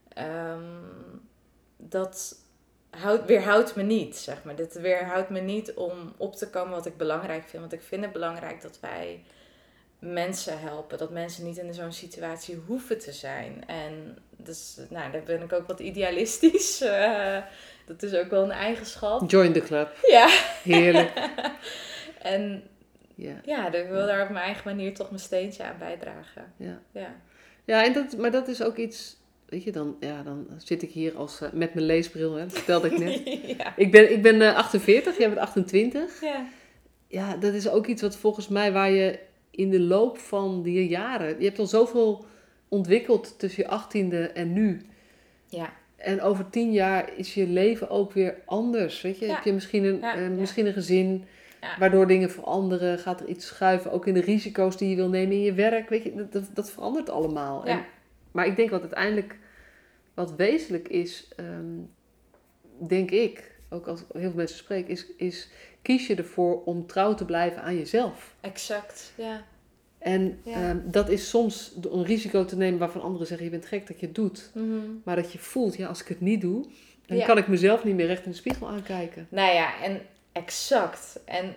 [0.08, 0.62] Ehm,
[1.76, 2.36] dat
[2.90, 4.56] houdt, weerhoudt me niet, zeg maar.
[4.56, 7.60] Dit weerhoudt me niet om op te komen wat ik belangrijk vind.
[7.62, 9.22] Want ik vind het belangrijk dat wij
[9.98, 10.98] mensen helpen.
[10.98, 13.64] Dat mensen niet in zo'n situatie hoeven te zijn.
[13.66, 16.82] En dus, nou, daar ben ik ook wat idealistisch.
[16.82, 17.38] Uh,
[17.86, 19.30] dat is ook wel een eigenschap.
[19.30, 19.96] Join the club.
[20.02, 20.28] Ja.
[20.62, 21.12] Heerlijk.
[22.18, 22.62] en
[23.14, 26.52] ja, ja ik wil daar op mijn eigen manier toch mijn steentje aan bijdragen.
[26.56, 26.80] Ja.
[26.92, 27.14] Ja,
[27.64, 29.22] ja en dat, maar dat is ook iets...
[29.48, 32.52] Weet je, dan, ja, dan zit ik hier als, uh, met mijn leesbril, hè, dat
[32.52, 33.22] vertelde ik net.
[33.58, 33.72] ja.
[33.76, 36.20] Ik ben, ik ben uh, 48, jij bent 28.
[36.20, 36.46] Ja.
[37.08, 39.18] Ja, dat is ook iets wat volgens mij waar je
[39.50, 41.38] in de loop van die jaren...
[41.38, 42.24] Je hebt al zoveel
[42.68, 44.80] ontwikkeld tussen je achttiende en nu.
[45.46, 45.72] Ja.
[45.96, 49.00] En over tien jaar is je leven ook weer anders.
[49.00, 49.34] Weet je, Ja.
[49.34, 51.24] heb je misschien een, Ja, eh, misschien een gezin
[51.64, 51.78] Ja.
[51.78, 52.98] waardoor dingen veranderen.
[52.98, 55.88] Gaat er iets schuiven, ook in de risico's die je wil nemen in je werk.
[55.88, 57.66] Weet je, dat, dat, verandert allemaal.
[57.66, 57.72] Ja.
[57.72, 57.84] En,
[58.32, 59.38] maar ik denk wat uiteindelijk
[60.14, 61.78] wat wezenlijk is, ehm,
[62.88, 65.48] denk ik, ook als ik heel veel mensen spreek, is, is
[65.82, 68.34] kies je ervoor om trouw te blijven aan jezelf.
[68.40, 69.42] Exact, ja.
[69.98, 70.52] En Ja.
[70.52, 74.00] ehm, dat is soms een risico te nemen waarvan anderen zeggen: je bent gek dat
[74.00, 74.50] je het doet.
[74.54, 74.66] Mhm.
[75.04, 76.66] Maar dat je voelt, ja, als ik het niet doe,
[77.06, 77.26] dan Ja.
[77.26, 79.26] kan ik mezelf niet meer recht in de spiegel aankijken.
[79.30, 80.00] Nou ja, en
[80.34, 81.20] exact.
[81.24, 81.56] En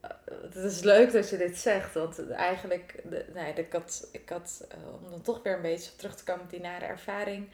[0.00, 0.10] eh,
[0.42, 4.66] het is leuk dat je dit zegt, want eigenlijk, de, nee, ik had, ik had
[5.02, 7.48] om dan toch weer een beetje terug te komen op die nare ervaring,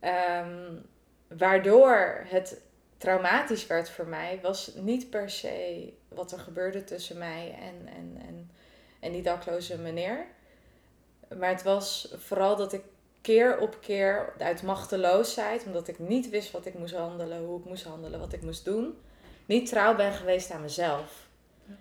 [0.00, 0.74] ehm,
[1.28, 2.60] waardoor het
[2.98, 8.22] traumatisch werd voor mij, was niet per se wat er gebeurde tussen mij en, en,
[8.26, 8.50] en,
[9.00, 10.26] en die dakloze meneer.
[11.38, 12.82] Maar het was vooral dat ik
[13.20, 17.64] keer op keer uit machteloosheid, omdat ik niet wist wat ik moest handelen, hoe ik
[17.64, 18.98] moest handelen, wat ik moest doen,
[19.48, 21.26] niet trouw ben geweest aan mezelf.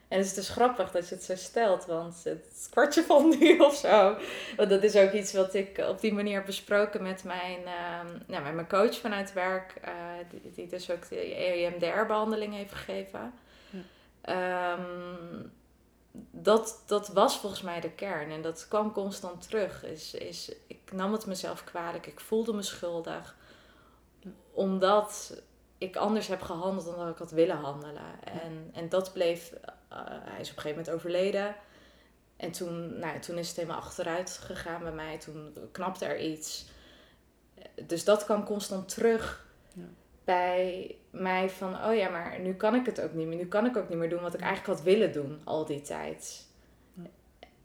[0.07, 3.59] En het is dus grappig dat je het zo stelt, want het kwartje van nu
[3.69, 4.17] of zo.
[4.55, 8.07] Want dat is ook iets wat ik op die manier heb besproken met mijn, ehm,
[8.27, 9.93] nou, met mijn coach vanuit werk, eh,
[10.29, 13.33] die, die dus ook de EMDR-behandeling heeft gegeven.
[13.69, 13.79] Ja.
[14.21, 15.43] Ehm,
[16.31, 19.83] dat, dat was volgens mij de kern en dat kwam constant terug.
[19.83, 23.35] Is, is, ik nam het mezelf kwalijk, ik voelde me schuldig,
[24.51, 25.41] omdat
[25.77, 28.03] ik anders heb gehandeld dan dat ik had willen handelen.
[28.23, 29.53] En, en dat bleef,
[29.89, 31.55] eh, hij is op een gegeven moment overleden.
[32.37, 35.17] En toen, nou, toen is het helemaal achteruit gegaan bij mij.
[35.17, 36.65] Toen knapte er iets.
[37.85, 39.83] Dus dat kwam constant terug Ja.
[40.23, 41.85] bij mij van...
[41.85, 43.37] Oh ja, maar nu kan ik het ook niet meer.
[43.37, 45.81] Nu kan ik ook niet meer doen wat ik eigenlijk had willen doen al die
[45.81, 46.45] tijd.
[46.93, 47.03] Ja.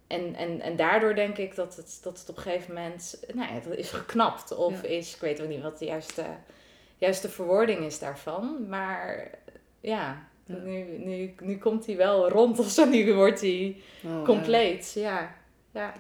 [0.07, 3.23] En, en, en daardoor denk ik dat het, dat het op een gegeven moment...
[3.35, 4.55] Nou ja, dat is geknapt.
[4.57, 4.89] Of Ja.
[4.89, 6.25] is, ik weet ook niet wat de juiste,
[7.03, 8.69] juiste verwoording is daarvan.
[8.69, 9.31] Maar
[9.81, 10.57] ja, Ja.
[10.65, 12.85] Nu, nu, nu komt hij wel rond of zo.
[12.85, 14.93] Nu wordt hij Oh, compleet.
[14.95, 15.21] Ja.
[15.21, 15.35] ja.
[15.81, 15.95] ja.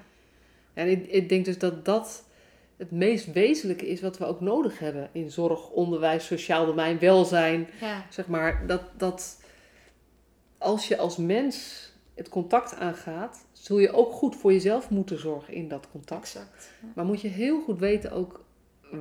[0.74, 2.24] En ik, ik denk dus dat dat
[2.76, 7.68] het meest wezenlijke is wat we ook nodig hebben in zorg, onderwijs, sociaal domein, welzijn.
[7.80, 8.06] Ja.
[8.10, 9.42] Zeg maar dat, dat
[10.58, 15.54] als je als mens het contact aangaat, zul je ook goed voor jezelf moeten zorgen
[15.54, 16.22] in dat contact.
[16.22, 16.72] Exact.
[16.94, 18.44] Maar moet je heel goed weten ook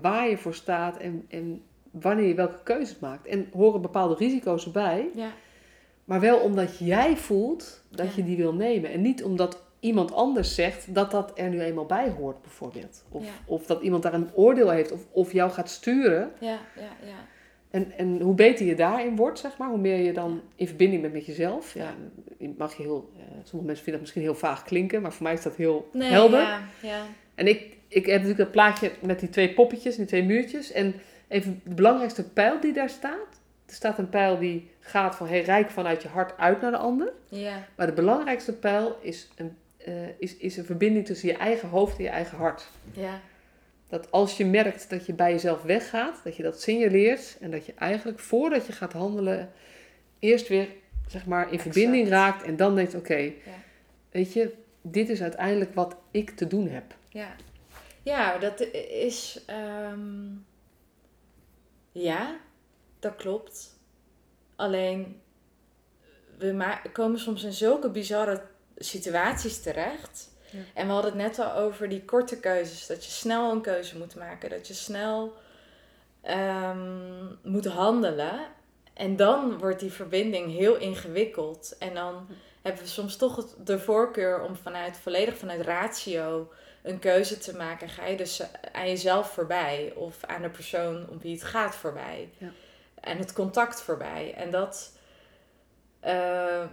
[0.02, 1.62] waar je voor staat en, en
[1.92, 3.28] wanneer je welke keuzes maakt.
[3.28, 5.10] En horen bepaalde risico's erbij.
[5.16, 5.32] Ja.
[6.06, 8.12] Maar wel omdat jij voelt dat Ja.
[8.16, 8.92] je die wil nemen.
[8.92, 13.04] En niet omdat iemand anders zegt dat dat er nu eenmaal bij hoort, bijvoorbeeld.
[13.12, 13.30] Of, Ja.
[13.46, 16.32] of dat iemand daar een oordeel heeft of, of jou gaat sturen.
[16.40, 17.16] Ja, ja, ja.
[17.70, 21.02] En, en hoe beter je daarin wordt, zeg maar, hoe meer je dan in verbinding
[21.02, 21.74] bent met jezelf.
[21.74, 21.94] Ja,
[22.58, 25.34] mag je heel, eh, sommige mensen vinden dat misschien heel vaag klinken, maar voor mij
[25.34, 26.42] is dat heel Nee, helder.
[26.42, 27.02] Ja, ja.
[27.36, 30.72] En ik, ik heb natuurlijk dat plaatje met die twee poppetjes, die twee muurtjes.
[30.72, 30.94] En
[31.32, 33.40] even de belangrijkste pijl die daar staat.
[33.66, 36.78] Er staat een pijl die gaat van hey, rijk vanuit je hart uit naar de
[36.78, 37.12] ander.
[37.30, 37.64] ja.
[37.76, 41.98] Maar de belangrijkste pijl is een, eh, is, is een verbinding tussen je eigen hoofd
[41.98, 42.68] en je eigen hart.
[42.94, 43.20] ja.
[43.90, 47.38] Dat als je merkt dat je bij jezelf weggaat, dat je dat signaleert.
[47.42, 49.52] En dat je eigenlijk voordat je gaat handelen,
[50.20, 50.68] eerst weer
[51.08, 51.62] zeg maar in Exact.
[51.74, 52.44] verbinding raakt.
[52.44, 53.32] En dan denkt, oké, Ja.
[54.12, 56.84] weet je, dit is uiteindelijk wat ik te doen heb.
[57.10, 57.36] Ja,
[58.04, 58.60] ja dat
[58.92, 59.44] is.
[59.46, 60.00] ehm,
[61.92, 62.38] ja,
[63.00, 63.80] dat klopt.
[64.56, 65.22] Alleen,
[66.38, 68.42] we komen soms in zulke bizarre
[68.78, 70.30] situaties terecht.
[70.52, 70.60] Ja.
[70.74, 72.88] En we hadden het net al over die korte keuzes.
[72.88, 74.50] Dat je snel een keuze moet maken.
[74.50, 75.34] Dat je snel
[76.22, 78.40] ehm, moet handelen.
[78.94, 81.76] En dan wordt die verbinding heel ingewikkeld.
[81.80, 82.28] En dan
[82.62, 87.90] hebben we soms toch de voorkeur om vanuit, volledig vanuit ratio een keuze te maken,
[87.90, 88.42] ga je dus
[88.72, 92.30] aan jezelf voorbij of aan de persoon om wie het gaat voorbij.
[92.38, 92.50] Ja.
[93.00, 94.34] En het contact voorbij.
[94.34, 94.92] En dat,
[96.06, 96.64] uh,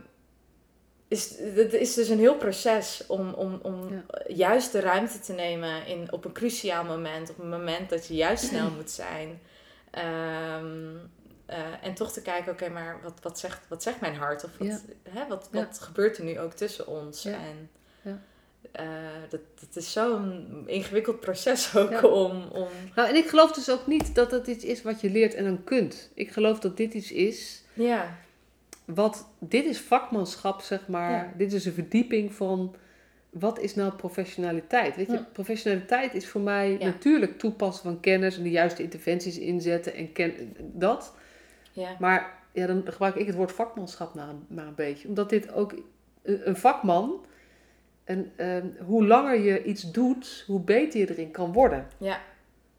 [1.09, 5.87] is, het is dus een heel proces om, om, om juist de ruimte te nemen
[5.87, 9.41] in, op een cruciaal moment, op een moment dat je juist snel moet zijn.
[9.91, 10.97] Ehm,
[11.47, 14.45] eh, en toch te kijken, oké, maar wat, wat, zegt, wat zegt mijn hart?
[14.45, 17.25] Of wat, hè, wat, wat gebeurt er nu ook tussen ons?
[17.25, 17.71] En
[18.81, 18.87] uh,
[19.29, 22.69] dat, dat is zo'n ingewikkeld proces ook om, om...
[22.95, 25.45] Nou, en ik geloof dus ook niet dat dat iets is wat je leert en
[25.45, 26.11] dan kunt.
[26.15, 27.63] Ik geloof dat dit iets is...
[27.73, 28.17] Ja.
[28.85, 31.35] Wat, dit is vakmanschap, zeg maar.
[31.37, 32.75] Dit is een verdieping van
[33.31, 34.97] wat is nou professionaliteit?
[34.97, 39.95] Weet je, professionaliteit is voor mij natuurlijk toepassen van kennis en de juiste interventies inzetten
[39.95, 41.15] en ken, dat.
[41.73, 41.97] Ja.
[41.99, 45.09] Maar ja, dan gebruik ik het woord vakmanschap maar, maar een beetje.
[45.09, 45.75] Omdat dit ook
[46.23, 47.25] een vakman,
[48.09, 51.89] en ehm, hoe langer je iets doet, hoe beter je erin kan worden.
[51.99, 52.21] Ja.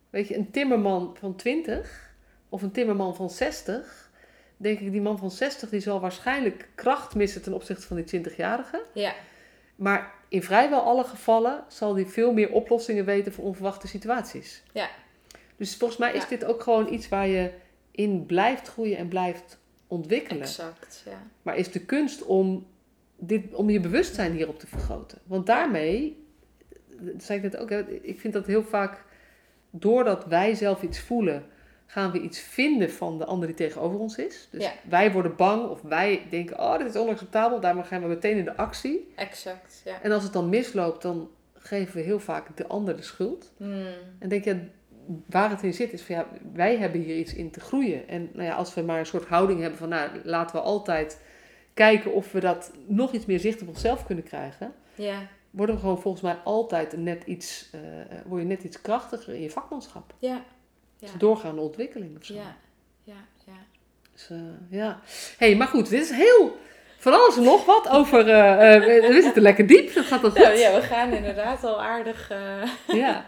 [0.09, 2.13] Weet je, een timmerman van 20
[2.49, 4.09] of een timmerman van 60,
[4.57, 8.21] denk ik, die man van 60 die zal waarschijnlijk kracht missen ten opzichte van die
[8.21, 8.83] 20-jarige.
[8.93, 9.13] Ja.
[9.75, 14.63] Maar in vrijwel alle gevallen zal die veel meer oplossingen weten voor onverwachte situaties.
[14.73, 14.89] Ja.
[15.55, 17.51] Dus volgens mij is dit ook gewoon iets waar je
[17.91, 20.41] in blijft groeien en blijft ontwikkelen.
[20.41, 21.21] Exact, ja.
[21.41, 22.67] Maar is de kunst om,
[23.19, 25.17] dit, om je bewustzijn hierop te vergroten.
[25.25, 26.25] Want daarmee,
[26.99, 29.03] dat zei ik net ook, ik vind dat heel vaak,
[29.69, 31.43] doordat wij zelf iets voelen,
[31.85, 34.47] gaan we iets vinden van de ander die tegenover ons is.
[34.51, 38.37] Dus wij worden bang of wij denken, oh, dit is onacceptabel, daarom gaan we meteen
[38.37, 39.11] in de actie.
[39.15, 40.01] Exact, ja.
[40.01, 43.53] En als het dan misloopt, dan geven we heel vaak de ander de schuld.
[43.57, 43.85] Hmm.
[44.19, 44.59] En denk je,
[45.25, 48.07] waar het in zit, is van ja, wij hebben hier iets in te groeien.
[48.07, 51.21] En nou ja, als we maar een soort houding hebben van, nou, laten we altijd
[51.79, 54.73] kijken of we dat nog iets meer zicht op onszelf kunnen krijgen.
[54.95, 55.27] Ja.
[55.49, 57.81] Worden we gewoon volgens mij altijd net iets, uh,
[58.25, 60.13] word je net iets krachtiger in je vakmanschap.
[60.19, 60.43] Ja.
[60.97, 61.07] ja.
[61.17, 62.33] doorgaande ontwikkeling of zo.
[62.33, 62.55] Ja,
[63.03, 63.13] ja,
[63.45, 63.53] ja.
[64.13, 64.39] Dus uh,
[64.69, 64.99] ja.
[65.37, 66.57] hey, maar goed, dit is heel
[66.97, 68.19] van alles en nog wat over.
[68.19, 70.39] Uh, we zitten lekker diep, dat gaat al goed.
[70.39, 72.31] Ja, ja, we gaan inderdaad al aardig.
[72.87, 73.25] ja.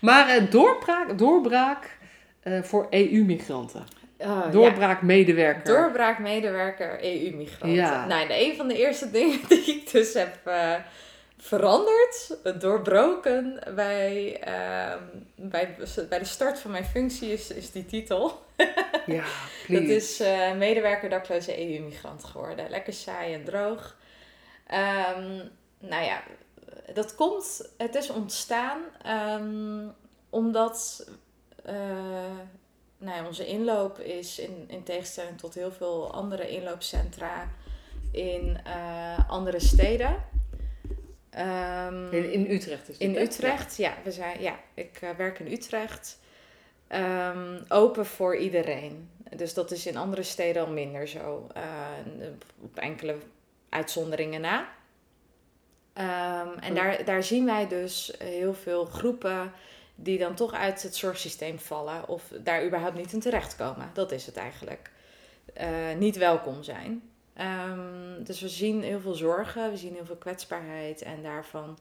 [0.00, 1.98] Maar uh, doorbraak, doorbraak
[2.44, 3.84] uh, voor EU-migranten.
[4.24, 5.74] Uh, Doorbraak-medewerker.
[5.74, 7.70] Doorbraak-medewerker EU-migranten.
[7.70, 8.06] Ja.
[8.06, 10.74] Nou, een van de eerste dingen die ik dus heb uh,
[11.38, 15.02] veranderd, doorbroken bij, ehm,
[15.34, 15.76] bij,
[16.08, 18.42] bij de start van mijn functie is, is die titel.
[19.06, 19.24] ja,
[19.66, 19.86] please.
[19.86, 20.22] Dat is
[20.58, 22.70] medewerker dakloze EU-migrant geworden.
[22.70, 23.96] Lekker saai en droog.
[24.70, 26.22] Um, nou ja,
[26.94, 29.92] dat komt, het is ontstaan um,
[30.30, 31.06] omdat
[33.04, 37.48] nou ja, onze inloop is in, in tegenstelling tot heel veel andere inloopcentra
[38.12, 40.16] in uh, andere steden.
[41.38, 43.94] Um, in, in, Utrecht is In Utrecht, ja.
[44.04, 46.18] we zijn, ja ik uh, werk in Utrecht.
[46.88, 49.10] Um, open voor iedereen.
[49.36, 51.46] Dus dat is in andere steden al minder zo.
[52.62, 53.16] op enkele
[53.68, 54.68] uitzonderingen na.
[55.96, 59.52] Um, en daar, daar zien wij dus heel veel groepen
[59.94, 63.90] die dan toch uit het zorgsysteem vallen of daar überhaupt niet in terechtkomen.
[63.92, 64.90] Dat is het eigenlijk.
[65.60, 67.02] Uh, niet welkom zijn.
[67.40, 71.78] Um, dus we zien heel veel zorgen, we zien heel veel kwetsbaarheid en daarvan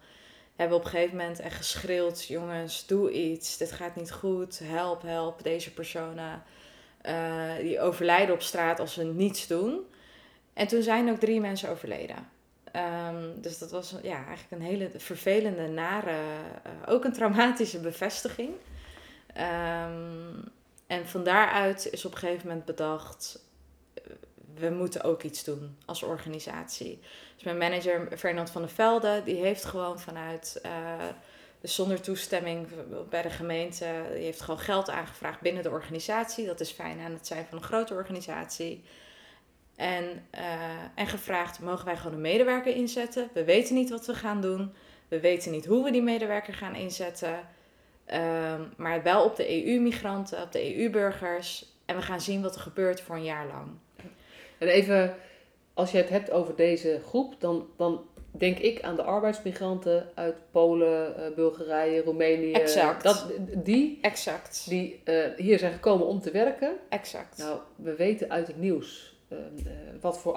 [0.56, 4.60] hebben we op een gegeven moment echt geschreeuwd: jongens, doe iets, dit gaat niet goed,
[4.64, 6.44] help, help deze personen.
[7.06, 9.80] Uh, die overlijden op straat als ze niets doen.
[10.54, 12.30] En toen zijn ook drie mensen overleden.
[12.76, 18.50] Um, dus dat was ja, eigenlijk een hele vervelende, nare, uh, ook een traumatische bevestiging.
[19.38, 20.52] Um,
[20.88, 23.40] en van daaruit is op een gegeven moment bedacht,
[23.94, 24.04] eh,
[24.56, 27.00] we moeten ook iets doen als organisatie.
[27.36, 30.62] Dus mijn manager Fernand van der Velde, die heeft gewoon vanuit,
[31.62, 32.68] dus zonder toestemming
[33.10, 36.46] bij de gemeente, die heeft gewoon geld aangevraagd binnen de organisatie.
[36.46, 38.84] Dat is fijn aan het zijn van een grote organisatie.
[39.76, 40.04] En,
[40.36, 40.42] uh,
[40.96, 43.30] en gevraagd, mogen wij gewoon een medewerker inzetten?
[43.34, 44.74] We weten niet wat we gaan doen.
[45.08, 47.40] We weten niet hoe we die medewerker gaan inzetten.
[48.14, 51.66] Uh, maar wel op de EU-migranten, op de EU-burgers.
[51.86, 53.68] En we gaan zien wat er gebeurt voor een jaar lang.
[54.58, 55.16] En even,
[55.74, 60.36] als je het hebt over deze groep, dan, dan denk ik aan de arbeidsmigranten uit
[60.52, 62.54] Polen, uh, Bulgarije, Roemenië.
[62.54, 63.04] Exact.
[63.04, 64.66] Dat, die, exact.
[64.70, 66.76] Die uh, hier zijn gekomen om te werken.
[66.90, 67.38] Exact.
[67.38, 69.13] Nou, we weten uit het nieuws Ehm, eh,
[70.02, 70.36] wat voor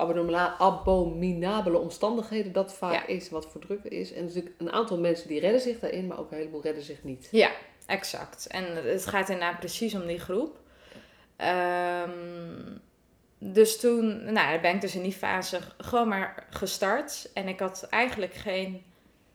[0.58, 4.12] abominabele omstandigheden dat vaak is, wat voor druk is.
[4.12, 7.02] En natuurlijk een aantal mensen die redden zich daarin, maar ook een heleboel redden zich
[7.02, 7.28] niet.
[7.30, 7.50] Ja,
[7.86, 8.46] exact.
[8.46, 10.58] En het gaat inderdaad precies om die groep.
[11.38, 12.80] Um,
[13.38, 17.30] dus toen, nou, ben ik dus in die fase gewoon maar gestart.
[17.34, 18.82] En ik had eigenlijk geen,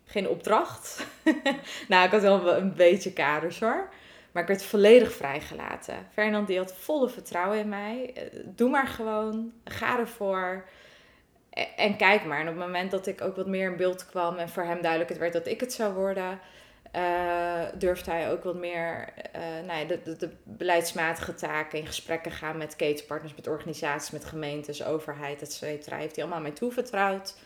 [0.05, 1.05] geen opdracht.
[1.87, 3.89] nou, ik had wel een beetje kaders hoor.
[4.31, 5.95] Maar ik werd volledig vrijgelaten.
[6.13, 8.11] Fernand die had volle vertrouwen in mij.
[8.15, 10.65] Eh, doe maar gewoon, ga ervoor.
[11.75, 12.39] En kijk maar.
[12.39, 14.81] En op het moment dat ik ook wat meer in beeld kwam en voor hem
[14.81, 16.39] duidelijk werd dat ik het zou worden,
[16.95, 22.57] uh, durfde hij ook wat meer uh, nou ja, de, beleidsmatige taken in gesprekken gaan
[22.57, 25.97] met ketenpartners, met organisaties, met gemeentes, overheid, et cetera.
[25.97, 27.37] Heeft hij allemaal mij toevertrouwd.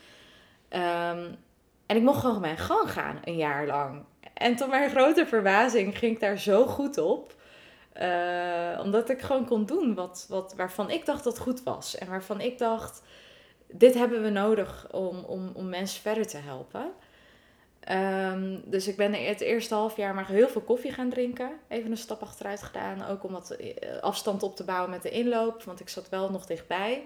[0.69, 1.37] Um,
[1.85, 4.03] en ik mocht gewoon gang gaan, een jaar lang.
[4.35, 7.33] En tot mijn grote verbazing ging ik daar zo goed op.
[8.01, 11.97] Uh, omdat ik gewoon kon doen wat, wat, waarvan ik dacht dat goed was.
[11.97, 13.01] En waarvan ik dacht,
[13.67, 16.91] dit hebben we nodig om, om, om mensen verder te helpen.
[17.91, 21.51] Um, dus ik ben het eerste half jaar maar heel veel koffie gaan drinken.
[21.67, 23.05] Even een stap achteruit gedaan.
[23.05, 25.63] Ook om wat eh, afstand op te bouwen met de inloop.
[25.63, 27.03] Want ik zat wel nog dichtbij.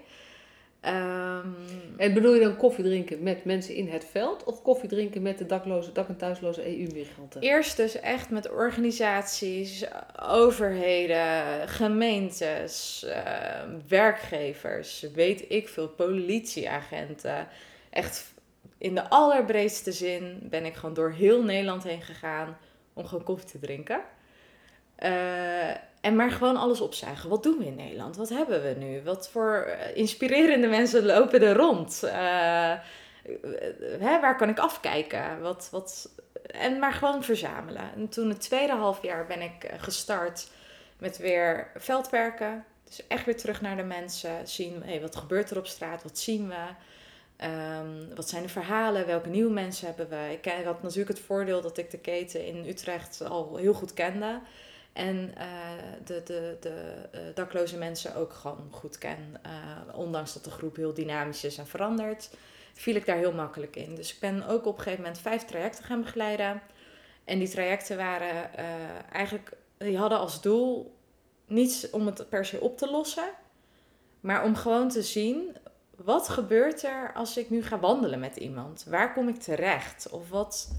[0.85, 1.55] Um,
[1.97, 5.37] en bedoel je dan koffie drinken met mensen in het veld of koffie drinken met
[5.37, 7.41] de dakloze, dak- en thuisloze EU-migranten?
[7.41, 9.85] Eerst dus echt met organisaties,
[10.21, 13.13] overheden, gemeentes, uh,
[13.87, 17.47] werkgevers, weet ik veel, politieagenten.
[17.89, 18.33] Echt
[18.77, 22.57] in de allerbreedste zin ben ik gewoon door heel Nederland heen gegaan
[22.93, 24.01] om gewoon koffie te drinken.
[25.03, 27.29] Uh, en maar gewoon alles opzuigen.
[27.29, 28.15] Wat doen we in Nederland?
[28.15, 29.01] Wat hebben we nu?
[29.03, 32.01] Wat voor eh, inspirerende mensen lopen er rond?
[32.03, 32.11] Uh,
[33.99, 35.41] hè, waar kan ik afkijken?
[35.41, 36.09] Wat, wat...
[36.43, 37.93] En maar gewoon verzamelen.
[37.95, 40.47] En toen het tweede halfjaar ben ik gestart
[40.97, 42.65] met weer veldwerken.
[42.83, 44.47] Dus echt weer terug naar de mensen.
[44.47, 46.03] Zien, hey, wat gebeurt er op straat?
[46.03, 46.65] Wat zien we?
[47.45, 49.05] Um, wat zijn de verhalen?
[49.05, 50.31] Welke nieuwe mensen hebben we?
[50.31, 53.93] Ik, ik had natuurlijk het voordeel dat ik de keten in Utrecht al heel goed
[53.93, 54.39] kende.
[54.93, 55.43] En uh,
[56.05, 59.41] de, de, de uh, dakloze mensen ook gewoon goed ken.
[59.45, 62.29] Uh, ondanks dat de groep heel dynamisch is en verandert,
[62.73, 63.95] viel ik daar heel makkelijk in.
[63.95, 66.61] Dus ik ben ook op een gegeven moment vijf trajecten gaan begeleiden.
[67.23, 68.55] En die trajecten waren
[69.11, 70.95] eigenlijk, die hadden als doel
[71.45, 73.29] niets om het per se op te lossen,
[74.19, 75.57] maar om gewoon te zien
[76.03, 78.85] wat gebeurt er als ik nu ga wandelen met iemand?
[78.89, 80.09] Waar kom ik terecht?
[80.09, 80.71] Of wat,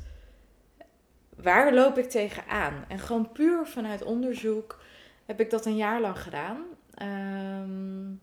[1.43, 2.85] waar loop ik tegenaan?
[2.89, 4.79] En gewoon puur vanuit onderzoek
[5.27, 6.57] heb ik dat een jaar lang gedaan.
[7.03, 8.21] Um,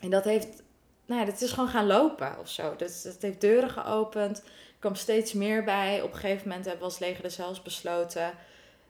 [0.00, 0.62] en dat heeft,
[1.06, 2.76] nou ja, dat is gewoon gaan lopen of zo.
[2.76, 4.38] Dat, dat heeft deuren geopend.
[4.38, 4.44] Er
[4.78, 6.02] kwam steeds meer bij.
[6.02, 8.32] Op een gegeven moment hebben we als leger zelfs besloten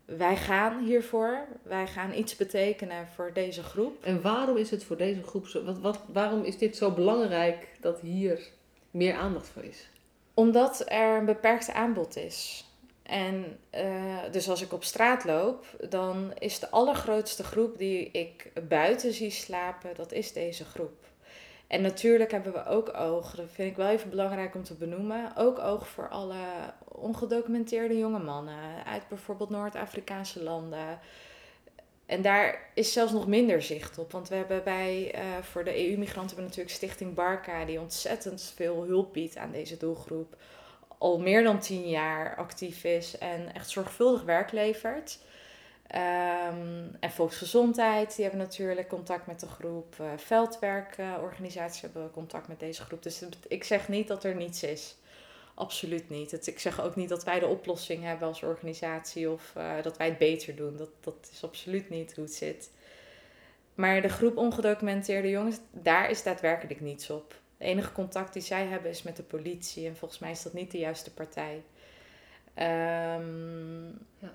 [0.05, 1.47] wij gaan hiervoor.
[1.63, 4.05] Wij gaan iets betekenen voor deze groep.
[4.05, 5.65] En waarom is het voor deze groep zo?
[5.65, 8.49] Wat, wat, waarom is dit zo belangrijk dat hier
[8.91, 9.89] meer aandacht voor is?
[10.35, 12.65] Omdat er een beperkt aanbod is.
[13.05, 18.53] En uh, dus als ik op straat loop, dan is de allergrootste groep die ik
[18.69, 21.05] buiten zie slapen, dat is deze groep.
[21.67, 25.37] En natuurlijk hebben we ook oog, dat vind ik wel even belangrijk om te benoemen,
[25.37, 26.37] ook oog voor alle
[26.89, 30.99] ongedocumenteerde jonge mannen uit bijvoorbeeld Noord-Afrikaanse landen.
[32.07, 34.13] En daar is zelfs nog minder zicht op.
[34.13, 38.53] Want we hebben bij, uh, voor de EU-migranten hebben we natuurlijk Stichting Barca, die ontzettend
[38.55, 40.37] veel hulp biedt aan deze doelgroep.
[41.05, 45.19] Al meer dan tien jaar actief is en echt zorgvuldig werk levert.
[45.95, 49.97] Um, en volksgezondheid, die hebben natuurlijk contact met de groep.
[50.01, 53.03] Uh, veldwerkorganisaties hebben contact met deze groep.
[53.03, 54.97] Dus ik zeg niet dat er niets is.
[55.55, 56.47] Absoluut niet.
[56.47, 60.07] Ik zeg ook niet dat wij de oplossing hebben als organisatie of uh, dat wij
[60.07, 60.77] het beter doen.
[60.77, 62.71] Dat, dat is absoluut niet hoe het zit.
[63.75, 67.43] Maar de groep ongedocumenteerde jongens, daar is daadwerkelijk niets op.
[67.59, 70.53] Het enige contact die zij hebben is met de politie en volgens mij is dat
[70.53, 71.63] niet de juiste partij.
[72.59, 74.35] Um, ja.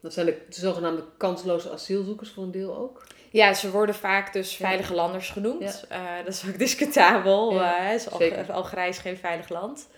[0.00, 3.06] Dat zijn de, zogenaamde kansloze asielzoekers voor een deel ook.
[3.30, 5.86] Ja, ze worden vaak dus veilige landers genoemd.
[5.88, 6.18] Ja.
[6.18, 7.54] Uh, dat is ook discutabel.
[7.54, 9.88] Ja, uh, is Al Algerije is geen veilig land.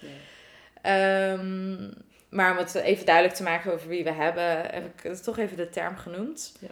[0.83, 1.33] Ja.
[1.33, 1.95] Um,
[2.29, 5.57] maar om het even duidelijk te maken over wie we hebben, heb ik toch even
[5.57, 6.57] de term genoemd.
[6.61, 6.69] Ja.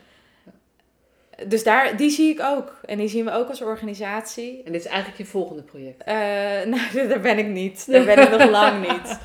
[1.46, 2.80] Dus daar, die zie ik ook.
[2.84, 4.62] En die zien we ook als organisatie.
[4.64, 6.08] En dit is eigenlijk je volgende project?
[6.08, 6.14] Uh,
[6.74, 7.86] nou, daar ben ik niet.
[7.92, 9.18] Daar ben ik nog lang niet.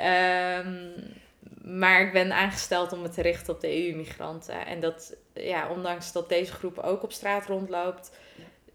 [0.00, 0.94] Um,
[1.66, 4.66] maar ik ben aangesteld om me te richten op de EU-migranten.
[4.66, 8.10] En dat, ja, ondanks dat deze groep ook op straat rondloopt,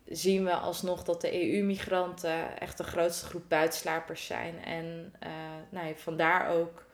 [0.07, 4.63] zien we alsnog dat de EU-migranten echt de grootste groep buitenslapers zijn.
[4.63, 5.29] En uh,
[5.69, 6.85] nou, vandaar ook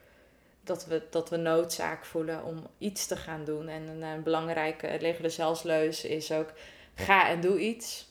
[0.68, 3.68] dat we, dat we noodzaak voelen om iets te gaan doen.
[3.68, 6.54] En een, een belangrijke leger zelfsleus is ook:
[6.96, 8.08] ga en doe iets.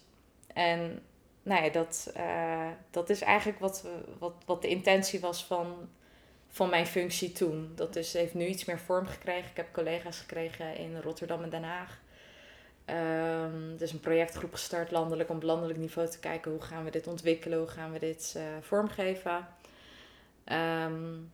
[0.53, 1.03] En
[1.43, 5.89] nou ja, dat, uh, dat is eigenlijk wat, we, wat, wat de intentie was van
[6.57, 7.73] van mijn functie toen.
[7.75, 9.51] Dat dus heeft nu iets meer vorm gekregen.
[9.51, 12.01] Ik heb collega's gekregen in Rotterdam en Den Haag.
[12.87, 16.91] Um, dus een projectgroep gestart landelijk om op landelijk niveau te kijken hoe gaan we
[16.91, 19.47] dit ontwikkelen, hoe gaan we dit uh, vormgeven.
[20.53, 21.33] Um,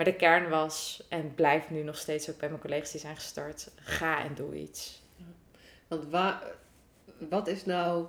[0.00, 3.16] Maar de kern was, en blijft nu nog steeds ook bij mijn collega's die zijn
[3.16, 5.02] gestart, ga en doe iets.
[5.88, 6.42] Want waar,
[7.28, 8.06] wat is nou,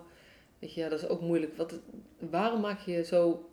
[0.60, 1.58] weet je, ja, dat is ook moeilijk.
[1.58, 1.80] Wat,
[2.20, 3.50] waarom maak je zo,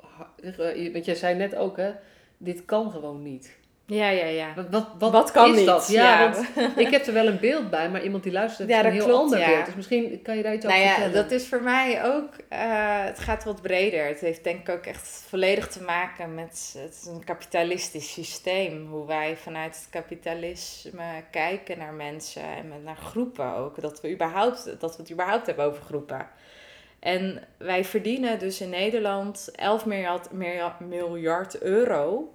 [0.93, 1.93] want jij zei net ook hè,
[2.37, 3.58] dit kan gewoon niet.
[3.91, 4.55] Ja, ja, ja.
[4.55, 5.67] Wat, wat, wat, wat kan is niet?
[5.67, 5.89] dat?
[5.89, 8.93] Ja, Want ik heb er wel een beeld bij, maar iemand die luistert heeft een
[8.93, 9.65] heel klopt, ander beeld.
[9.67, 11.23] Dus misschien kan je daar iets nou over ja, vertellen.
[11.23, 14.07] Dat is voor mij ook, uh, het gaat wat breder.
[14.07, 18.87] Het heeft denk ik ook echt volledig te maken met het een kapitalistisch systeem.
[18.91, 23.81] Hoe wij vanuit het kapitalisme kijken naar mensen en naar groepen ook.
[23.81, 26.27] Dat we, überhaupt, dat we het überhaupt hebben over groepen.
[26.99, 30.31] En wij verdienen dus in Nederland 11 miljard,
[30.81, 32.33] miljard euro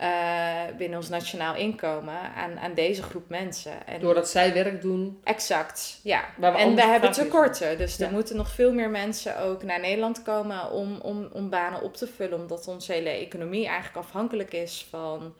[0.00, 3.86] uh, binnen ons nationaal inkomen aan, aan deze groep mensen.
[3.86, 5.20] En Doordat zij werk doen.
[5.24, 6.24] Exact, ja.
[6.40, 7.78] En we hebben tekorten.
[7.78, 11.82] Dus er moeten nog veel meer mensen ook naar Nederland komen om, om, om banen
[11.82, 12.40] op te vullen.
[12.40, 15.34] Omdat onze hele economie eigenlijk afhankelijk is van,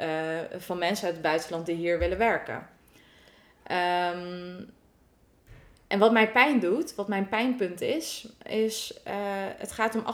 [0.00, 0.06] uh,
[0.58, 2.66] van mensen uit het buitenland die hier willen werken.
[3.70, 4.72] Um,
[5.86, 9.12] en wat mij pijn doet, wat mijn pijnpunt is, is uh,
[9.56, 10.04] het gaat om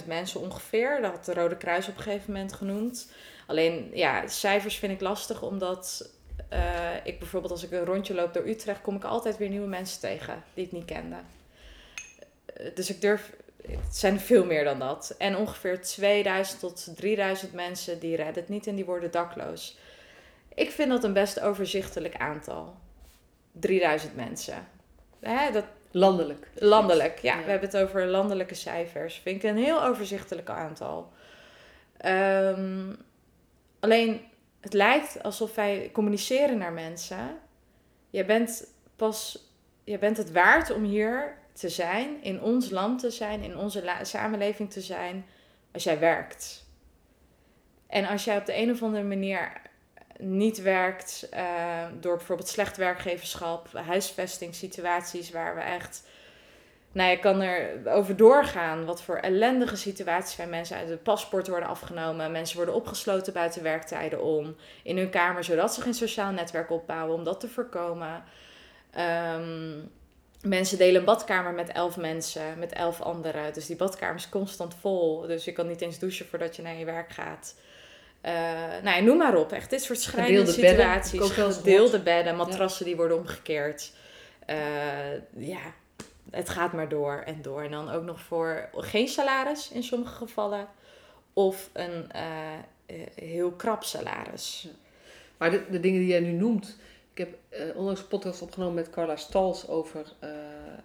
[0.00, 1.00] 800.000 mensen ongeveer.
[1.00, 3.12] Dat had de Rode Kruis op een gegeven moment genoemd.
[3.46, 6.10] Alleen, ja, cijfers vind ik lastig, omdat
[6.52, 6.60] uh,
[7.04, 10.00] ik bijvoorbeeld als ik een rondje loop door Utrecht, kom ik altijd weer nieuwe mensen
[10.00, 11.16] tegen die ik niet kende.
[12.60, 13.32] Uh, dus ik durf,
[13.66, 15.14] het zijn veel meer dan dat.
[15.18, 19.76] En ongeveer 2000 tot 3000 mensen die redden het niet en die worden dakloos.
[20.54, 22.74] Ik vind dat een best overzichtelijk aantal.
[23.52, 24.66] 3000 mensen.
[25.22, 26.48] Hè, dat, landelijk.
[26.54, 29.14] Landelijk, ja, We hebben het over landelijke cijfers.
[29.14, 31.12] Vind ik een heel overzichtelijk aantal.
[32.04, 32.96] Um,
[33.80, 34.20] alleen,
[34.60, 37.38] het lijkt alsof wij communiceren naar mensen.
[38.10, 38.66] Je bent
[38.96, 39.48] pas,
[39.84, 43.98] je bent het waard om hier te zijn, in ons land te zijn, in onze
[44.02, 45.26] samenleving te zijn,
[45.72, 46.66] als jij werkt.
[47.86, 49.52] En als jij op de een of andere manier
[50.18, 56.02] niet werkt uh, door bijvoorbeeld slecht werkgeverschap, huisvestingssituaties waar we echt.
[56.92, 61.48] Nou, je kan er over doorgaan wat voor ellendige situaties bij mensen uit het paspoort
[61.48, 62.32] worden afgenomen.
[62.32, 67.16] Mensen worden opgesloten buiten werktijden om in hun kamer, zodat ze geen sociaal netwerk opbouwen,
[67.16, 68.24] om dat te voorkomen.
[68.98, 69.90] Um,
[70.42, 73.52] mensen delen een badkamer met elf mensen, met elf anderen.
[73.52, 75.20] Dus die badkamer is constant vol.
[75.20, 77.54] Dus je kan niet eens douchen voordat je naar je werk gaat.
[78.26, 78.32] Uh,
[78.82, 79.52] nou ja, noem maar op.
[79.52, 81.18] Echt dit soort schrijnende situaties.
[81.18, 83.92] Bedden, gedeelde bedden, matrassen die worden omgekeerd.
[84.50, 84.56] Uh,
[85.36, 85.60] ja,
[86.30, 87.62] het gaat maar door en door.
[87.62, 90.68] En dan ook nog voor geen salaris in sommige gevallen.
[91.32, 94.68] Of een uh, heel krap salaris.
[95.36, 96.76] Maar de, de, dingen die jij nu noemt.
[97.14, 97.34] Ik heb
[97.76, 100.12] onlangs een podcast opgenomen met Carla Stals over,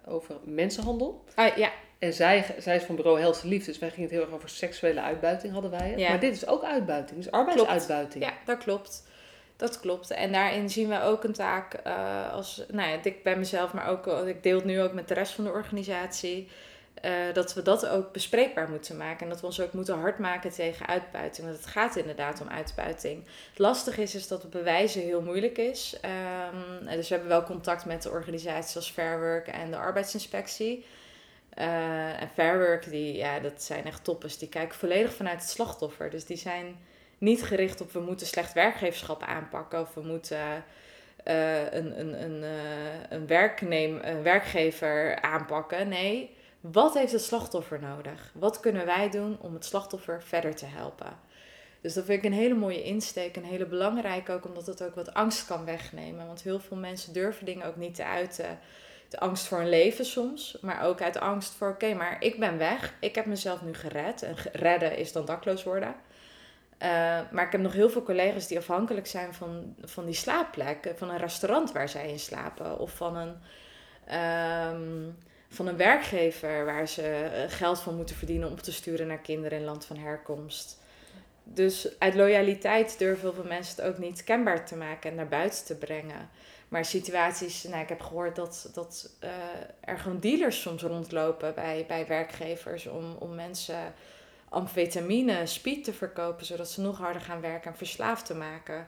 [0.06, 1.24] over mensenhandel.
[1.36, 1.72] Ah, ja.
[2.00, 4.50] En zij, zij is van bureau Helse Liefde, dus wij gingen het heel erg over
[4.50, 5.95] seksuele uitbuiting, hadden wij.
[6.10, 8.24] Maar dit is ook uitbuiting, dus arbeidsuitbuiting.
[8.24, 9.04] Ja, dat klopt.
[9.56, 10.12] Dat klopt.
[10.12, 13.88] En daarin zien we ook een taak uh, als, nou ja, ik bij mezelf, maar
[13.88, 16.48] ook, ik deel het nu ook met de rest van de organisatie.
[17.06, 19.24] Uh, dat we dat ook bespreekbaar moeten maken.
[19.24, 21.48] En dat we ons ook moeten hard maken tegen uitbuiting.
[21.48, 23.24] Want het gaat inderdaad om uitbuiting.
[23.50, 26.00] Het lastige is, is dat het bewijzen heel moeilijk is.
[26.82, 30.86] Um, dus we hebben wel contact met de organisaties als Fair Work en de arbeidsinspectie.
[31.60, 34.38] Uh, en Fairwork, die, ja, dat zijn echt toppers.
[34.38, 36.10] Die kijken volledig vanuit het slachtoffer.
[36.10, 36.78] Dus die zijn
[37.18, 40.64] niet gericht op we moeten slecht werkgeverschap aanpakken of we moeten
[41.28, 42.49] uh, een, een, een, uh,
[43.10, 45.88] een, werkneem, een werkgever aanpakken.
[45.88, 48.32] Nee, wat heeft het slachtoffer nodig?
[48.34, 51.20] Wat kunnen wij doen om het slachtoffer verder te helpen?
[51.82, 54.95] Dus dat vind ik een hele mooie insteek, een hele belangrijke ook, omdat het ook
[54.95, 56.28] wat angst kan wegnemen.
[56.28, 58.60] Want heel veel mensen durven dingen ook niet te uiten
[59.10, 62.58] de angst voor een leven soms, maar ook uit angst voor: oké, maar ik ben
[62.58, 64.22] weg, ik heb mezelf nu gered.
[64.22, 65.95] En redden is dan dakloos worden.
[66.84, 66.89] Uh,
[67.32, 71.10] maar ik heb nog heel veel collega's die afhankelijk zijn van, van die slaapplek, van
[71.10, 73.36] een restaurant waar zij in slapen, of van een,
[74.76, 75.18] um,
[75.49, 79.58] van een werkgever waar ze eh, geld van moeten verdienen om te sturen naar kinderen
[79.58, 80.80] in land van herkomst.
[81.43, 85.66] Dus uit loyaliteit durven veel mensen het ook niet kenbaar te maken en naar buiten
[85.66, 86.30] te brengen.
[86.68, 89.30] Maar situaties, nou, ik heb gehoord dat, dat uh,
[89.80, 93.93] er gewoon dealers soms rondlopen bij, bij werkgevers om, om mensen
[94.49, 98.88] amfetamine, speed te verkopen, zodat ze nog harder gaan werken en verslaafd te maken.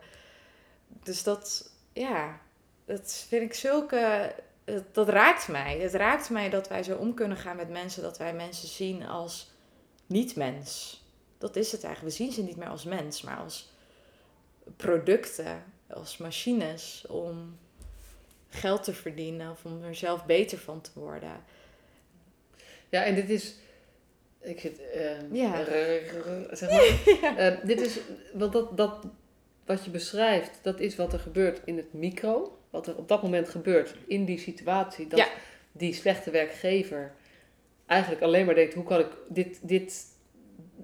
[1.03, 2.39] Dus dat, ja,
[2.85, 4.35] dat vind ik zulke.
[4.63, 5.79] Dat, dat raakt mij.
[5.79, 9.05] Het raakt mij dat wij zo om kunnen gaan met mensen, dat wij mensen zien
[9.07, 9.51] als
[10.05, 11.01] niet-mens.
[11.37, 12.15] Dat is het eigenlijk.
[12.15, 13.71] We zien ze niet meer als mens, maar als
[14.77, 17.57] producten, als machines om
[18.49, 21.43] geld te verdienen of om er zelf beter van te worden.
[22.89, 23.55] Ja, en dit is
[24.41, 24.81] Ik zit.
[24.95, 25.63] Uh, ja.
[26.55, 26.69] Zeg
[27.21, 27.51] maar.
[27.51, 27.99] uh, dit is.
[28.33, 29.07] Want dat, dat.
[29.65, 32.57] Wat je beschrijft, dat is wat er gebeurt in het micro.
[32.69, 35.07] Wat er op dat moment gebeurt in die situatie.
[35.07, 35.27] Dat
[35.71, 37.13] die slechte werkgever
[37.85, 40.05] eigenlijk alleen maar denkt: hoe kan ik dit, dit,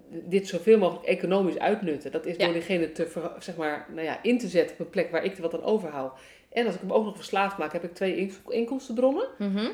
[0.09, 2.11] dit zoveel mogelijk economisch uitnutten?
[2.11, 5.11] Dat is door diegene te, zeg maar, nou ja, in te zetten op een plek
[5.11, 6.19] waar ik er wat aan overhoud.
[6.55, 9.27] En als ik hem ook nog verslaafd maak, heb ik twee inkomstenbronnen.
[9.37, 9.71] Mm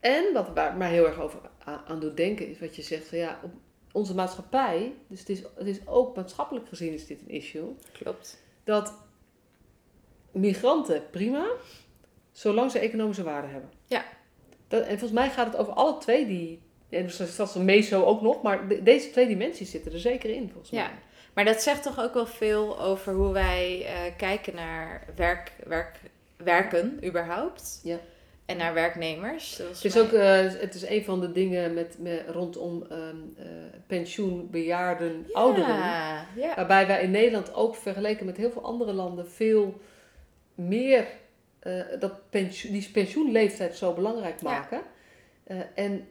[0.00, 1.38] En wat waar mij heel erg over
[1.86, 3.50] aan, doet denken, is wat je zegt van ja, op
[3.92, 7.74] onze maatschappij, dus het is, het is ook maatschappelijk gezien is dit een issue.
[7.92, 8.42] Klopt.
[8.64, 8.94] Dat
[10.32, 11.46] migranten prima,
[12.32, 13.70] zolang ze economische waarde hebben.
[13.86, 14.04] Ja.
[14.68, 18.22] Dat, en volgens mij gaat het over alle twee die, en dat is meso ook
[18.22, 20.80] nog, maar deze twee dimensies zitten er zeker in volgens mij.
[20.80, 20.90] Ja.
[21.38, 26.00] Maar dat zegt toch ook wel veel over hoe wij uh, kijken naar werk, werk,
[26.36, 27.80] werken überhaupt.
[27.82, 27.98] Ja.
[28.46, 29.58] En naar werknemers.
[29.58, 33.44] Het is, ook, uh, het is een van de dingen met, met rondom um, uh,
[33.86, 35.76] pensioen, bejaarden, ja, ouderen.
[36.36, 36.54] Ja.
[36.56, 39.80] Waarbij wij in Nederland ook vergeleken met heel veel andere landen veel
[40.54, 41.06] meer
[41.98, 44.80] dat pensioen, die pensioenleeftijd zo belangrijk maken.
[45.46, 45.66] Ja.
[45.74, 46.08] en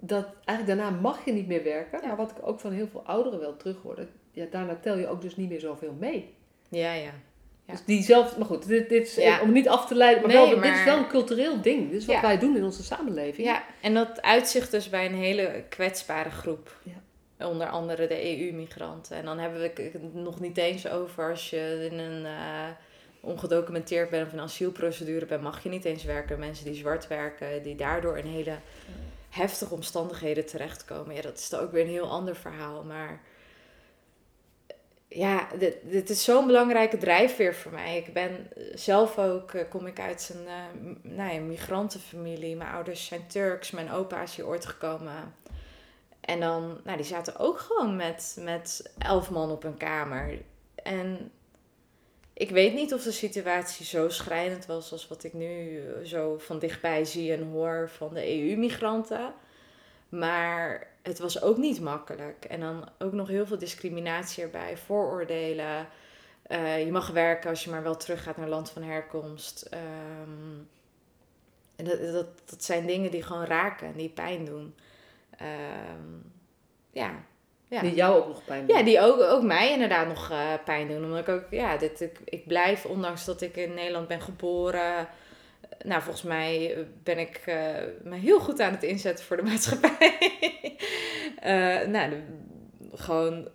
[0.00, 2.06] dat eigenlijk daarna mag je niet meer werken.
[2.06, 5.08] Maar wat ik ook van heel veel ouderen wel terug hoor, ja, daarna tel je
[5.08, 6.34] ook dus niet meer zoveel mee.
[6.68, 7.02] Ja, ja.
[7.64, 7.72] ja.
[7.72, 10.60] Dus die zelf, maar goed, dit, dit is, om niet af te leiden, maar, wel,
[10.60, 11.90] dit is wel een cultureel ding.
[11.90, 13.46] Dit is wat wij doen in onze samenleving.
[13.46, 16.76] Ja, en dat uitzicht dus bij een hele kwetsbare groep.
[16.82, 17.46] Ja.
[17.46, 19.16] Onder andere de EU-migranten.
[19.16, 22.68] En dan hebben we het nog niet eens over als je in een uh,
[23.20, 26.38] ongedocumenteerd bent of een asielprocedure bent, mag je niet eens werken.
[26.38, 28.56] Mensen die zwart werken, die daardoor in hele
[29.28, 31.14] heftige omstandigheden terechtkomen.
[31.14, 32.82] Ja, dat is dan ook weer een heel ander verhaal.
[32.82, 33.20] Maar
[35.08, 37.96] ja, dit, dit is zo'n belangrijke drijfveer voor mij.
[37.96, 42.56] Ik ben zelf ook, uh, kom ik uit een, uh, nou ja, migrantenfamilie.
[42.56, 45.34] Mijn ouders zijn Turks, mijn opa is hier ooit gekomen.
[46.20, 50.38] En dan, nou, die zaten ook gewoon met, met elf man op een kamer.
[50.74, 51.32] En
[52.38, 56.58] ik weet niet of de situatie zo schrijnend was als wat ik nu zo van
[56.58, 59.34] dichtbij zie en hoor van de EU-migranten.
[60.08, 62.44] Maar het was ook niet makkelijk.
[62.44, 65.88] En dan ook nog heel veel discriminatie erbij, vooroordelen.
[66.48, 69.68] Uh, je mag werken als je maar wel teruggaat naar land van herkomst.
[69.74, 70.68] Um,
[71.76, 74.74] en dat, dat, dat zijn dingen die gewoon raken en die pijn doen.
[75.42, 76.32] Um,
[76.90, 77.24] ja.
[77.68, 77.80] Ja.
[77.80, 78.76] Die jou ook nog pijn doen.
[78.76, 81.04] Ja, die ook, ook mij inderdaad nog uh, pijn doen.
[81.04, 85.08] Omdat ik ook, ja, dit, ik, ik blijf, ondanks dat ik in Nederland ben geboren
[85.84, 87.54] nou, volgens mij ben ik uh,
[88.02, 90.18] me heel goed aan het inzetten voor de maatschappij.
[91.44, 92.12] uh, nou,
[92.94, 93.48] gewoon.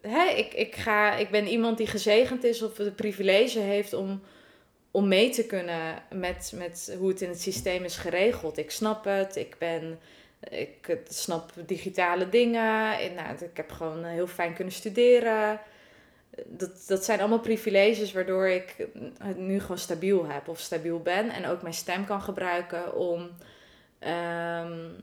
[0.00, 4.22] Hè, ik, ik, ga, ik ben iemand die gezegend is of de privilege heeft om,
[4.90, 8.58] om mee te kunnen met, met hoe het in het systeem is geregeld.
[8.58, 9.98] Ik snap het, ik ben.
[10.50, 13.14] Ik snap digitale dingen.
[13.14, 15.60] Nou, ik heb gewoon heel fijn kunnen studeren
[16.46, 18.76] dat, dat zijn allemaal privileges waardoor ik
[19.18, 21.30] het nu gewoon stabiel heb of stabiel ben.
[21.30, 24.94] En ook mijn stem kan gebruiken om, um,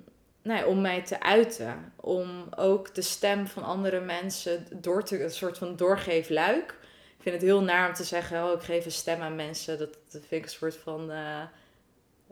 [0.42, 1.94] nou ja, om mij te uiten.
[1.96, 6.76] Om ook de stem van andere mensen door te, een soort van doorgeefluik.
[7.18, 9.78] Ik vind het heel naar om te zeggen, oh, ik geef een stem aan mensen.
[9.78, 11.12] Dat, dat vind ik een soort van...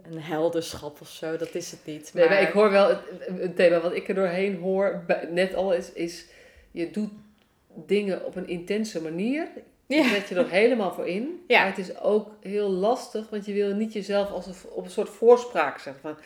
[0.03, 2.11] een helderschap of zo, dat is het niet.
[2.13, 2.23] Maar...
[2.23, 2.99] Nee, maar ik hoor wel het,
[3.39, 6.25] het thema wat ik er doorheen hoor, net al is, is
[6.71, 7.11] je doet
[7.85, 9.47] dingen op een intense manier.
[9.87, 11.25] Je zet je er helemaal voor in.
[11.47, 11.59] Ja.
[11.59, 14.91] Maar het is ook heel lastig, want je wil niet jezelf als een, op een
[14.91, 16.17] soort voorspraak zeggen van,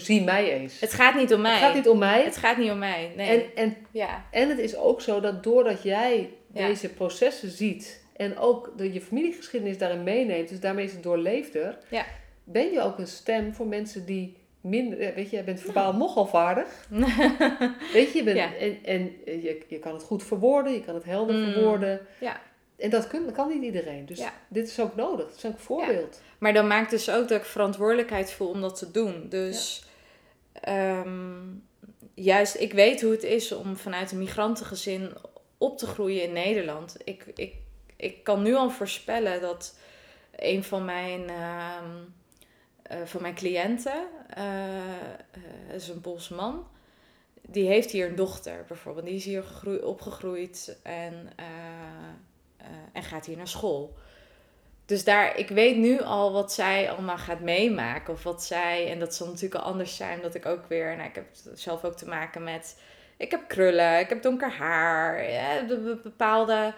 [0.00, 0.80] zie mij eens.
[0.80, 1.52] Het gaat niet om mij.
[1.52, 2.24] Het gaat niet om mij.
[2.24, 3.28] Het gaat niet om mij, nee.
[3.28, 4.24] En, en, ja.
[4.30, 9.00] en het is ook zo dat doordat jij deze processen ziet en ook dat je
[9.00, 12.04] familiegeschiedenis daarin meeneemt, dus daarmee is het doorleefder, ja.
[12.48, 16.26] Ben je ook een stem voor mensen die minder, weet je, je bent verbaal nogal
[16.26, 16.86] vaardig.
[17.92, 21.04] weet je, je bent, en, en je, je kan het goed verwoorden, je kan het
[21.04, 21.52] helder mm.
[21.52, 22.00] verwoorden.
[22.20, 22.40] Ja.
[22.76, 24.06] En dat, kun, kan niet iedereen.
[24.06, 25.26] Dus dit is ook nodig.
[25.26, 26.20] Dat is ook een voorbeeld.
[26.38, 29.26] Maar dan maakt dus ook dat ik verantwoordelijkheid voel om dat te doen.
[29.28, 29.84] Dus
[30.52, 31.40] ehm,
[32.14, 35.12] juist, ik weet hoe het is om vanuit een migrantengezin
[35.58, 36.96] op te groeien in Nederland.
[37.04, 37.54] Ik, ik,
[37.96, 39.78] ik kan nu al voorspellen dat
[40.36, 41.28] een van mijn...
[41.28, 41.90] Ehm,
[42.92, 44.06] uh, van mijn cliënten,
[44.38, 46.66] uh, is een Poolse man,
[47.42, 49.06] die heeft hier een dochter bijvoorbeeld.
[49.06, 49.44] Die is hier
[49.84, 51.28] opgegroeid en,
[52.92, 53.96] en gaat hier naar school.
[54.84, 58.12] Dus daar, ik weet nu al wat zij allemaal gaat meemaken.
[58.12, 61.08] Of wat zij, en dat zal natuurlijk al anders zijn, omdat ik ook weer, nou,
[61.08, 62.80] ik heb zelf ook te maken met,
[63.16, 65.64] ik heb krullen, ik heb donker haar, ja,
[66.02, 66.74] bepaalde,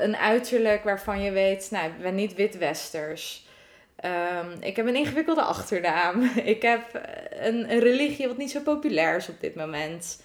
[0.00, 3.45] een uiterlijk waarvan je weet, nou, ik ben niet wit-westers.
[4.04, 6.22] Um, ik heb een ingewikkelde achternaam.
[6.54, 10.22] Ik heb een, een religie wat niet zo populair is op dit moment.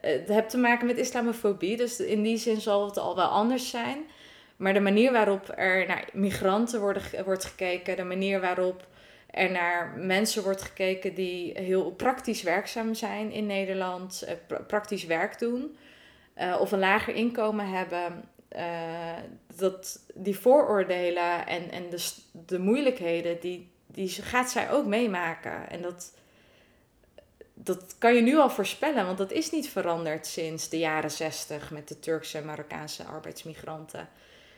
[0.00, 3.70] Het heeft te maken met islamofobie, dus in die zin zal het al wel anders
[3.70, 3.98] zijn.
[4.56, 8.86] Maar de manier waarop er naar migranten worden, wordt gekeken, de manier waarop
[9.30, 15.38] er naar mensen wordt gekeken die heel praktisch werkzaam zijn in Nederland, eh, praktisch werk
[15.38, 15.76] doen
[16.60, 18.24] of een lager inkomen hebben,
[18.56, 19.16] uh,
[19.56, 22.12] dat die vooroordelen en, en de,
[22.46, 25.70] de moeilijkheden, die, die gaat zij ook meemaken.
[25.70, 26.12] En dat,
[27.54, 31.70] dat kan je nu al voorspellen, want dat is niet veranderd sinds de jaren zestig
[31.70, 34.08] met de Turkse en Marokkaanse arbeidsmigranten.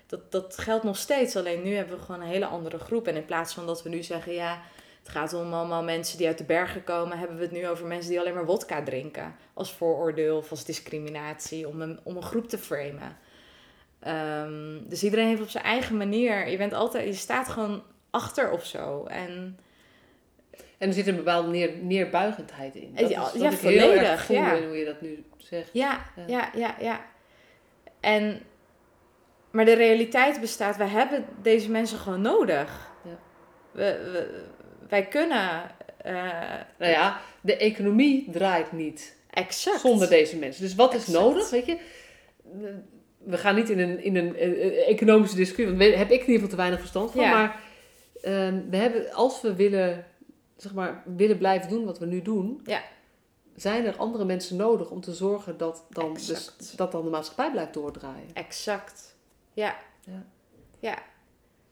[0.07, 3.07] Dat, dat geldt nog steeds, alleen nu hebben we gewoon een hele andere groep.
[3.07, 4.63] En in plaats van dat we nu zeggen, ja,
[4.99, 7.87] het gaat om allemaal mensen die uit de bergen komen, hebben we het nu over
[7.87, 9.37] mensen die alleen maar wodka drinken.
[9.55, 13.17] Als vooroordeel of als discriminatie, om een, om een groep te framen.
[14.05, 16.49] Ehm, dus iedereen heeft op zijn eigen manier.
[16.49, 19.05] Je bent altijd, je staat gewoon achter of zo.
[19.05, 19.59] En,
[20.79, 22.95] en er zit een bepaalde neer, neerbuigendheid in.
[22.95, 24.27] Dat ja, is, ja volledig.
[24.27, 24.63] Heel ja.
[24.67, 25.71] hoe je dat nu zegt.
[25.73, 26.77] Ja, ja, ja, ja.
[26.81, 27.05] ja.
[28.01, 28.41] En,
[29.51, 32.91] maar de realiteit bestaat, we hebben deze mensen gewoon nodig.
[33.05, 33.19] Ja.
[33.71, 34.43] We, we,
[34.89, 35.63] wij kunnen.
[36.07, 36.13] Uh,
[36.79, 39.17] nou ja, de economie draait niet.
[39.31, 39.81] Exact.
[39.81, 40.63] Zonder deze mensen.
[40.63, 41.51] Dus wat is nodig?
[41.51, 41.79] Weet je,
[43.25, 44.37] we gaan niet in een, in een,
[44.77, 47.31] economische discussie, want daar heb ik in ieder geval te weinig verstand van.
[47.31, 47.61] Maar
[48.23, 50.07] ehm, we hebben, als we willen,
[50.57, 52.83] zeg maar, willen blijven doen wat we nu doen, ja.
[53.57, 57.51] zijn er andere mensen nodig om te zorgen dat dan, dus, dat dan de maatschappij
[57.51, 58.29] blijft doordraaien.
[58.35, 59.17] Exact.
[59.53, 59.77] Ja.
[60.01, 60.27] Ja.
[60.79, 60.99] ja.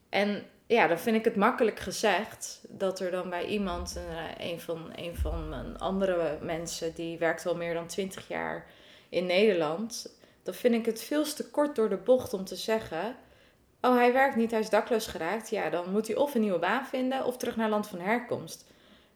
[0.09, 4.59] En ja, dan vind ik het makkelijk gezegd dat er dan bij iemand, uh, een,
[4.59, 8.65] van, een van mijn andere mensen, die werkt al meer dan twintig jaar
[9.09, 13.15] in Nederland dan vind ik het veel te kort door de bocht om te zeggen:
[13.81, 15.49] Oh, hij werkt niet, hij is dakloos geraakt.
[15.49, 18.65] Ja, dan moet hij of een nieuwe baan vinden of terug naar land van herkomst.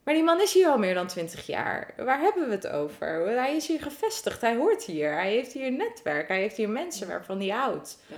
[0.03, 1.93] Maar die man is hier al meer dan 20 jaar.
[1.97, 3.27] Waar hebben we het over?
[3.27, 6.69] Hij is hier gevestigd, hij hoort hier, hij heeft hier een netwerk, hij heeft hier
[6.69, 7.99] mensen waarvan hij houdt.
[8.07, 8.15] Ja,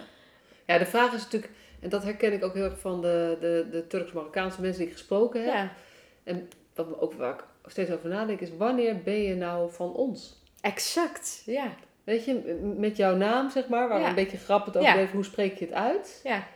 [0.66, 3.68] ja de vraag is natuurlijk, en dat herken ik ook heel erg van de, de,
[3.72, 5.54] de Turks-Marokkaanse mensen die ik gesproken heb.
[5.54, 5.74] Ja.
[6.24, 9.94] En wat me ook waar ik steeds over nadenk is: wanneer ben je nou van
[9.94, 10.42] ons?
[10.62, 11.76] Exact, ja.
[12.10, 15.08] Weet je, met jouw naam, zeg maar, waar we een beetje grappig over ja.
[15.08, 16.20] hoe spreek je het uit?
[16.24, 16.48] Ja.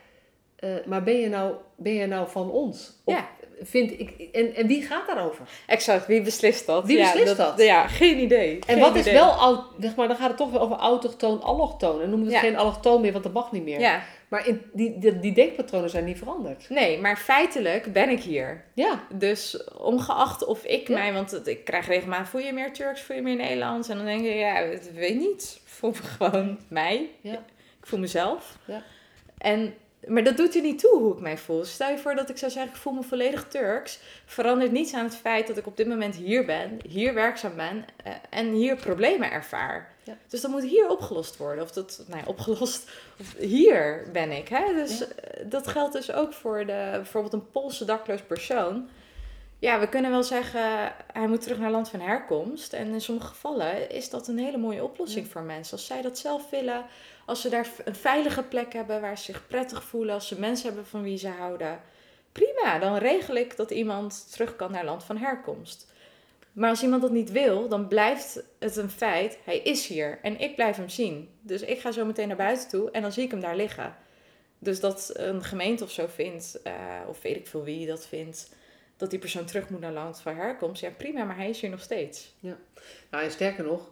[0.60, 2.92] Uh, maar ben je, nou, ben je nou van ons?
[3.04, 3.28] Of ja.
[3.62, 5.48] Vind ik, en, en wie gaat daarover?
[5.66, 6.86] Exact, wie beslist dat?
[6.86, 8.58] Wie beslist dat, Ja, geen idee.
[8.66, 12.00] En wat is wel, zeg maar, dan gaat het toch wel over autochtoon, allochtoon.
[12.00, 13.80] En noemen we het geen allochtoon meer, want dat mag niet meer.
[13.80, 14.02] Ja.
[14.28, 16.68] Maar in, die, die, die, denkpatronen zijn niet veranderd.
[16.68, 18.64] Nee, maar feitelijk ben ik hier.
[18.74, 19.06] Ja.
[19.12, 23.22] Dus ongeacht of ik mij, want ik krijg regelmatig, voel je meer Turks, voel je
[23.22, 23.88] meer Nederlands?
[23.88, 25.60] En dan denk ik, ja, ik weet niet.
[25.64, 27.10] Ik voel me gewoon mij.
[27.20, 27.32] Ja.
[27.80, 28.58] Ik voel mezelf.
[28.64, 28.82] Ja.
[29.38, 29.74] En
[30.06, 31.64] maar dat doet er niet toe hoe ik mij voel.
[31.64, 33.98] Stel je voor dat ik zou zeggen, ik voel me volledig Turks.
[34.24, 37.84] Verandert niets aan het feit dat ik op dit moment hier ben, hier werkzaam ben
[38.06, 39.92] uh, en hier problemen ervaar.
[40.02, 40.16] Ja.
[40.28, 41.64] Dus dat moet hier opgelost worden.
[41.64, 42.90] Of dat, nou ja, opgelost,
[43.20, 44.48] of hier ben ik.
[44.48, 44.74] Hè?
[44.74, 45.06] Dus ja.
[45.06, 48.88] Eh, dat geldt dus ook voor de, bijvoorbeeld een Poolse dakloos persoon.
[49.58, 52.72] Ja, we kunnen wel zeggen, hij moet terug naar land van herkomst.
[52.72, 55.72] En in sommige gevallen is dat een hele mooie oplossing voor mensen.
[55.72, 56.84] Als zij dat zelf willen,
[57.26, 60.66] als ze daar een veilige plek hebben waar ze zich prettig voelen, als ze mensen
[60.66, 61.80] hebben van wie ze houden.
[62.32, 65.92] Prima, dan regel ik dat iemand terug kan naar land van herkomst.
[66.52, 69.38] Maar als iemand dat niet wil, dan blijft het een feit.
[69.44, 71.28] Hij is hier en ik blijf hem zien.
[71.40, 73.96] Dus ik ga zo meteen naar buiten toe en dan zie ik hem daar liggen.
[74.58, 76.72] Dus dat een gemeente of zo vindt, uh,
[77.08, 78.54] of weet ik veel wie dat vindt,
[78.96, 80.80] dat die persoon terug moet naar land van herkomst.
[80.80, 82.34] Ja, prima, maar hij is hier nog steeds.
[82.38, 82.58] Ja,
[83.10, 83.90] nou en sterker nog,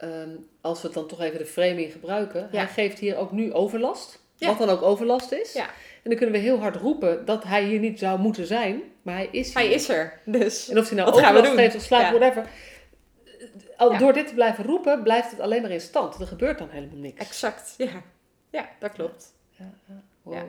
[0.00, 0.28] Ehm,
[0.60, 4.22] als we dan toch even de framing gebruiken, hij geeft hier ook nu overlast.
[4.38, 5.52] Wat dan ook overlast is.
[5.52, 5.66] Ja.
[6.02, 9.14] En dan kunnen we heel hard roepen dat hij hier niet zou moeten zijn, maar
[9.14, 9.62] hij is hier.
[9.62, 10.20] Hij is er.
[10.24, 12.46] Dus en of hij nou overlast heeft of whatever.
[13.76, 16.20] Al, Door dit te blijven roepen, blijft het alleen maar in stand.
[16.20, 17.20] Er gebeurt dan helemaal niks.
[17.20, 18.02] Exact, ja.
[18.50, 19.34] Ja, dat klopt.
[19.50, 19.72] Ja,
[20.22, 20.42] wow.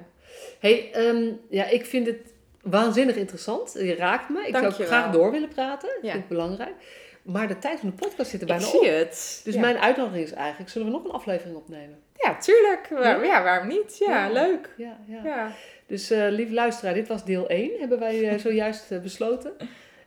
[0.59, 3.73] hey, um, ja, ik vind het waanzinnig interessant.
[3.73, 4.47] Je raakt me.
[4.47, 5.89] Ik Dank zou graag door willen praten.
[6.01, 6.73] Dat vind ik belangrijk.
[7.22, 8.74] Maar de tijd van de podcast zit er bijna op.
[8.74, 9.41] Ik zie het.
[9.43, 11.99] Dus mijn uitnodiging is eigenlijk, zullen we nog een aflevering opnemen?
[12.15, 12.88] Ja, tuurlijk.
[12.89, 13.24] ja?
[13.24, 13.97] ja waarom niet?
[13.97, 14.74] Ja, leuk.
[14.78, 15.51] Ja, ja.
[15.86, 19.53] Dus uh, lieve luisteraar, dit was deel 1, hebben wij uh, zojuist uh, besloten.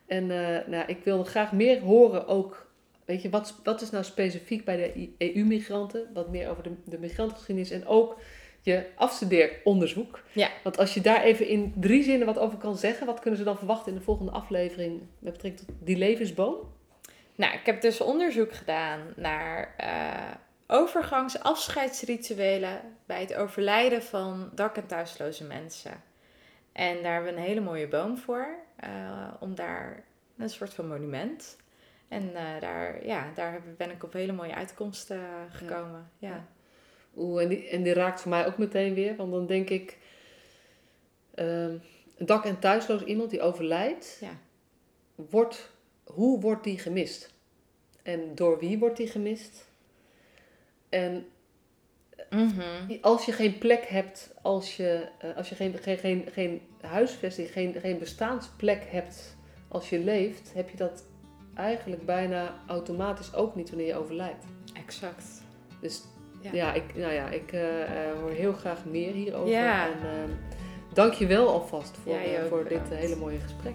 [0.06, 0.26] En
[0.66, 2.66] nou, ik wil graag meer horen ook,
[3.04, 6.10] weet je, wat, wat is nou specifiek bij de EU-migranten?
[6.14, 8.18] Wat meer over de, de migrantengeschiedenis en ook
[8.64, 10.22] je afstudeeronderzoek.
[10.32, 10.50] Ja.
[10.62, 13.44] Want als je daar even in drie zinnen wat over kan zeggen, wat kunnen ze
[13.44, 16.56] dan verwachten in de volgende aflevering met betrekking tot die levensboom?
[17.34, 20.30] Nou, ik heb dus onderzoek gedaan naar uh,
[20.66, 26.02] overgangs-afscheidsrituelen bij het overlijden van dak- en thuisloze mensen.
[26.72, 28.48] En daar hebben we een hele mooie boom voor,
[28.84, 30.04] uh, om daar
[30.36, 31.56] een soort van monument.
[32.08, 35.20] En daar, ja, daar ben ik op hele mooie uitkomsten
[35.50, 36.10] gekomen.
[36.18, 36.46] Ja.
[37.16, 39.16] Oeh, en die, en die raakt voor mij ook meteen weer.
[39.16, 39.98] Want dan denk ik,
[41.34, 41.82] een
[42.18, 44.30] dak- en thuisloos iemand die overlijdt, ja.
[45.14, 45.72] wordt,
[46.04, 47.32] hoe wordt die gemist?
[48.02, 49.66] En door wie wordt die gemist?
[50.88, 51.26] En
[52.30, 52.96] mhm.
[53.00, 57.52] als je geen plek hebt, als je, uh, als je geen, geen, geen, geen huisvesting,
[57.52, 59.36] geen, geen bestaansplek hebt
[59.68, 61.04] als je leeft, heb je dat
[61.54, 64.44] eigenlijk bijna automatisch ook niet wanneer je overlijdt.
[64.72, 65.42] Exact.
[65.80, 66.02] Dus
[66.40, 67.62] ja, ja ik, nou ja, ik uh,
[68.20, 69.50] hoor heel graag meer hierover.
[69.50, 69.86] Ja.
[69.86, 70.34] En, uh,
[70.92, 73.74] dank je wel alvast voor, voor dit hele mooie gesprek.